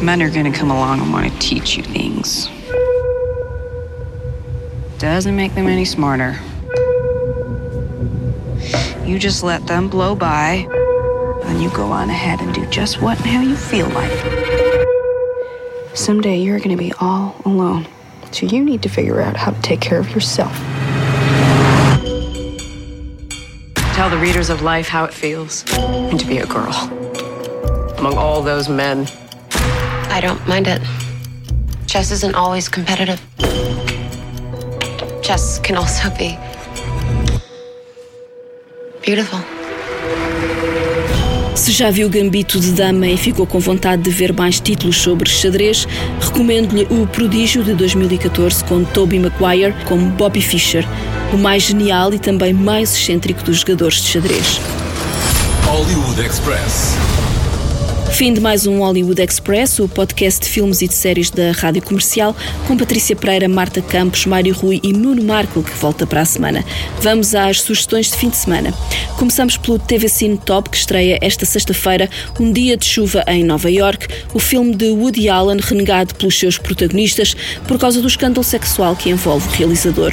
Men 0.00 0.22
are 0.22 0.30
gonna 0.30 0.50
come 0.50 0.72
along 0.72 1.00
and 1.00 1.12
want 1.12 1.30
to 1.30 1.38
teach 1.38 1.76
you 1.76 1.84
things. 1.84 2.50
Doesn't 4.98 5.36
make 5.36 5.54
them 5.54 5.68
any 5.68 5.84
smarter. 5.84 6.40
You 9.04 9.18
just 9.18 9.42
let 9.42 9.66
them 9.66 9.88
blow 9.88 10.14
by, 10.14 10.66
and 11.46 11.62
you 11.62 11.68
go 11.70 11.92
on 11.92 12.08
ahead 12.08 12.40
and 12.40 12.54
do 12.54 12.64
just 12.70 13.02
what 13.02 13.18
and 13.18 13.26
how 13.26 13.42
you 13.42 13.56
feel 13.56 13.88
like. 13.88 14.69
Someday 15.94 16.38
you're 16.38 16.60
gonna 16.60 16.76
be 16.76 16.92
all 17.00 17.34
alone, 17.44 17.86
so 18.30 18.46
you 18.46 18.64
need 18.64 18.82
to 18.82 18.88
figure 18.88 19.20
out 19.20 19.36
how 19.36 19.50
to 19.50 19.60
take 19.60 19.80
care 19.80 19.98
of 19.98 20.08
yourself. 20.10 20.56
Tell 23.94 24.08
the 24.08 24.18
readers 24.18 24.50
of 24.50 24.62
life 24.62 24.88
how 24.88 25.04
it 25.04 25.12
feels 25.12 25.64
and 25.76 26.18
to 26.18 26.26
be 26.26 26.38
a 26.38 26.46
girl 26.46 26.72
among 27.98 28.16
all 28.16 28.40
those 28.40 28.68
men. 28.68 29.08
I 29.52 30.20
don't 30.22 30.46
mind 30.46 30.68
it. 30.68 30.80
Chess 31.86 32.12
isn't 32.12 32.36
always 32.36 32.68
competitive. 32.68 33.20
Chess 35.22 35.58
can 35.58 35.76
also 35.76 36.08
be 36.16 36.38
beautiful. 39.02 39.40
Se 41.60 41.72
já 41.72 41.90
viu 41.90 42.08
Gambito 42.08 42.58
de 42.58 42.72
Dama 42.72 43.06
e 43.06 43.18
ficou 43.18 43.46
com 43.46 43.60
vontade 43.60 44.00
de 44.00 44.10
ver 44.10 44.32
mais 44.32 44.58
títulos 44.58 44.96
sobre 44.96 45.28
xadrez, 45.28 45.86
recomendo-lhe 46.18 46.86
O 46.88 47.06
Prodígio 47.06 47.62
de 47.62 47.74
2014 47.74 48.64
com 48.64 48.82
Tobey 48.82 49.20
Maguire 49.20 49.74
como 49.84 50.08
Bobby 50.12 50.40
Fischer, 50.40 50.88
o 51.34 51.36
mais 51.36 51.64
genial 51.64 52.14
e 52.14 52.18
também 52.18 52.54
mais 52.54 52.94
excêntrico 52.94 53.44
dos 53.44 53.58
jogadores 53.58 54.00
de 54.00 54.08
xadrez. 54.08 54.58
Hollywood 55.66 56.18
Express. 56.22 56.96
Fim 58.20 58.34
de 58.34 58.40
mais 58.42 58.66
um 58.66 58.80
Hollywood 58.80 59.22
Express, 59.22 59.78
o 59.78 59.88
podcast 59.88 60.42
de 60.42 60.46
filmes 60.50 60.82
e 60.82 60.86
de 60.86 60.92
séries 60.92 61.30
da 61.30 61.52
Rádio 61.52 61.80
Comercial, 61.80 62.36
com 62.68 62.76
Patrícia 62.76 63.16
Pereira, 63.16 63.48
Marta 63.48 63.80
Campos, 63.80 64.26
Mário 64.26 64.52
Rui 64.52 64.78
e 64.82 64.92
Nuno 64.92 65.24
Marco, 65.24 65.62
que 65.62 65.70
volta 65.78 66.06
para 66.06 66.20
a 66.20 66.24
semana. 66.26 66.62
Vamos 67.00 67.34
às 67.34 67.62
sugestões 67.62 68.10
de 68.10 68.18
fim 68.18 68.28
de 68.28 68.36
semana. 68.36 68.74
Começamos 69.16 69.56
pelo 69.56 69.78
TV 69.78 70.06
Cine 70.06 70.36
Top, 70.36 70.68
que 70.68 70.76
estreia 70.76 71.18
esta 71.22 71.46
sexta-feira, 71.46 72.10
Um 72.38 72.52
Dia 72.52 72.76
de 72.76 72.84
Chuva 72.84 73.24
em 73.26 73.42
Nova 73.42 73.70
York, 73.70 74.06
o 74.34 74.38
filme 74.38 74.76
de 74.76 74.90
Woody 74.90 75.30
Allen 75.30 75.58
renegado 75.58 76.14
pelos 76.14 76.38
seus 76.38 76.58
protagonistas 76.58 77.34
por 77.66 77.78
causa 77.78 78.02
do 78.02 78.06
escândalo 78.06 78.44
sexual 78.44 78.94
que 78.96 79.08
envolve 79.08 79.48
o 79.48 79.52
realizador. 79.52 80.12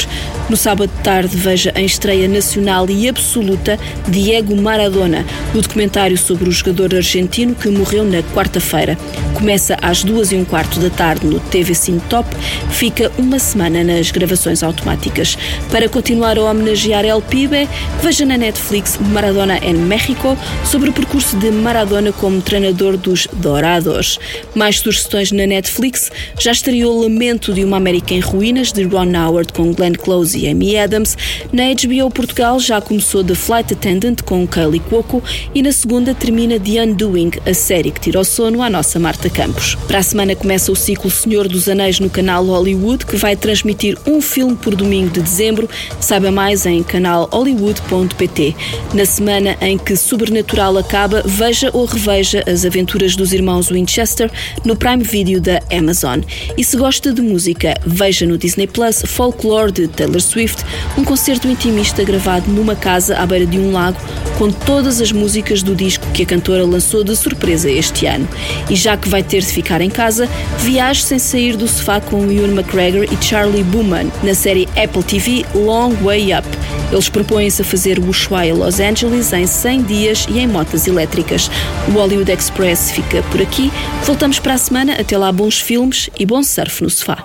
No 0.50 0.56
sábado 0.56 0.90
de 0.96 1.04
tarde, 1.04 1.36
veja 1.36 1.74
em 1.76 1.86
estreia 1.86 2.30
nacional 2.30 2.90
e 2.90 3.10
absoluta 3.10 3.78
Diego 4.08 4.56
Maradona, 4.56 5.26
o 5.54 5.62
documentário 5.62 6.18
sobre 6.18 6.48
o 6.48 6.52
jogador 6.54 6.96
argentino 6.96 7.54
que 7.54 7.68
morreu 7.68 7.97
na 8.04 8.22
quarta-feira. 8.34 8.98
Começa 9.34 9.78
às 9.82 10.04
duas 10.04 10.32
e 10.32 10.36
um 10.36 10.44
quarto 10.44 10.80
da 10.80 10.90
tarde 10.90 11.28
no 11.28 11.40
TV 11.40 11.74
Cine 11.74 12.02
Top, 12.10 12.28
fica 12.72 13.12
uma 13.18 13.40
semana 13.40 13.84
nas 13.84 14.12
gravações 14.12 14.64
automáticas. 14.64 15.38
Para 15.72 15.88
continuar 15.88 16.38
a 16.38 16.44
homenagear 16.44 17.06
El 17.06 17.22
Pibe, 17.22 17.70
veja 18.02 18.26
na 18.26 18.38
Netflix 18.38 18.98
Maradona 18.98 19.58
em 19.60 19.74
México 19.74 20.38
sobre 20.66 20.90
o 20.90 20.94
percurso 20.94 21.38
de 21.38 21.52
Maradona 21.52 22.12
como 22.12 22.42
treinador 22.42 22.98
dos 22.98 23.28
Dorados. 23.34 24.20
Mais 24.56 24.80
sugestões 24.80 25.32
na 25.32 25.46
Netflix, 25.46 26.12
já 26.40 26.52
estreou 26.52 27.02
Lamento 27.02 27.54
de 27.54 27.64
uma 27.64 27.78
América 27.78 28.14
em 28.14 28.20
Ruínas, 28.20 28.72
de 28.72 28.84
Ron 28.84 29.16
Howard 29.16 29.54
com 29.54 29.74
Glenn 29.74 29.94
Close 29.94 30.38
e 30.38 30.50
Amy 30.50 30.78
Adams. 30.78 31.18
Na 31.54 31.64
HBO 31.66 32.10
Portugal 32.10 32.60
já 32.60 32.82
começou 32.82 33.24
The 33.24 33.36
Flight 33.36 33.74
Attendant 33.74 34.22
com 34.24 34.48
Kaylee 34.48 34.80
Cuoco 34.80 35.24
e 35.54 35.62
na 35.62 35.72
segunda 35.72 36.14
termina 36.14 36.60
The 36.60 36.84
Undoing, 36.84 37.32
a 37.46 37.54
série 37.54 37.77
série 37.78 37.92
que 37.92 38.24
sono 38.26 38.64
à 38.64 38.70
nossa 38.70 38.98
Marta 38.98 39.30
Campos. 39.30 39.76
Para 39.88 40.00
a 40.00 40.04
semana 40.04 40.36
começa 40.36 40.72
o 40.72 40.76
ciclo 40.76 41.12
Senhor 41.12 41.48
dos 41.48 41.70
Anéis 41.70 42.00
no 42.00 42.10
canal 42.10 42.44
Hollywood, 42.46 43.06
que 43.06 43.16
vai 43.16 43.36
transmitir 43.36 43.96
um 44.08 44.20
filme 44.20 44.56
por 44.56 44.74
domingo 44.74 45.12
de 45.12 45.22
dezembro. 45.22 45.70
Saiba 46.00 46.32
mais 46.32 46.66
em 46.66 46.82
canalhollywood.pt. 46.82 48.56
Na 48.96 49.06
semana 49.06 49.56
em 49.62 49.78
que 49.78 49.96
Sobrenatural 49.96 50.76
acaba, 50.78 51.22
veja 51.24 51.70
ou 51.72 51.86
reveja 51.86 52.44
as 52.48 52.66
aventuras 52.66 53.16
dos 53.16 53.32
irmãos 53.32 53.70
Winchester 53.70 54.32
no 54.66 54.76
Prime 54.76 55.04
Video 55.04 55.40
da 55.40 55.62
Amazon. 55.72 56.22
E 56.58 56.64
se 56.64 56.78
gosta 56.78 57.14
de 57.14 57.22
música, 57.22 57.76
veja 57.86 58.26
no 58.26 58.40
Disney 58.40 58.66
Plus 58.66 59.04
Folklore 59.06 59.72
de 59.72 59.88
Taylor 59.88 60.22
Swift, 60.22 60.64
um 60.98 61.04
concerto 61.04 61.48
intimista 61.48 62.04
gravado 62.04 62.50
numa 62.50 62.76
casa 62.76 63.18
à 63.18 63.26
beira 63.28 63.46
de 63.46 63.60
um 63.60 63.72
lago, 63.72 64.00
com 64.40 64.52
todas 64.52 65.00
as 65.00 65.12
músicas 65.12 65.62
do 65.62 65.76
disco 65.76 66.08
que 66.12 66.24
a 66.24 66.26
cantora 66.26 66.66
lançou 66.66 67.04
de 67.04 67.16
surpresa 67.16 67.67
este 67.72 68.06
ano. 68.06 68.28
E 68.70 68.76
já 68.76 68.98
que 68.98 69.10
vai 69.10 69.24
ter 69.24 69.42
de 69.42 69.48
ficar 69.48 69.82
em 69.82 69.90
casa, 69.90 70.30
viaje 70.60 71.04
sem 71.04 71.20
sair 71.20 71.56
do 71.56 71.68
sofá 71.68 72.00
com 72.00 72.32
Ewan 72.32 72.54
McGregor 72.54 73.06
e 73.12 73.24
Charlie 73.24 73.64
Booman 73.64 74.12
na 74.24 74.34
série 74.34 74.68
Apple 74.76 75.04
TV 75.04 75.46
Long 75.54 75.92
Way 76.04 76.34
Up. 76.38 76.48
Eles 76.92 77.10
propõem-se 77.10 77.62
a 77.62 77.66
fazer 77.66 78.00
Ushuaia 78.00 78.54
Los 78.54 78.80
Angeles 78.80 79.34
em 79.34 79.46
100 79.46 79.84
dias 79.84 80.26
e 80.30 80.40
em 80.40 80.48
motas 80.48 80.88
elétricas. 80.88 81.52
O 81.88 81.92
Hollywood 81.92 82.32
Express 82.32 82.92
fica 82.92 83.22
por 83.24 83.42
aqui. 83.42 83.72
Voltamos 84.04 84.40
para 84.40 84.54
a 84.54 84.58
semana. 84.58 84.94
Até 84.94 85.18
lá, 85.18 85.32
bons 85.32 85.60
filmes 85.60 86.10
e 86.18 86.26
bom 86.26 86.42
surf 86.44 86.82
no 86.84 86.90
sofá. 86.90 87.18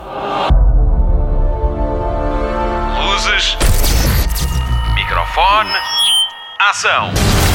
Luzes. 2.99 3.57
Microfone. 4.97 5.71
Ação. 6.59 7.52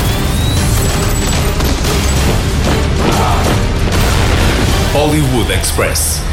Hollywood 4.98 5.52
Express. 5.52 6.27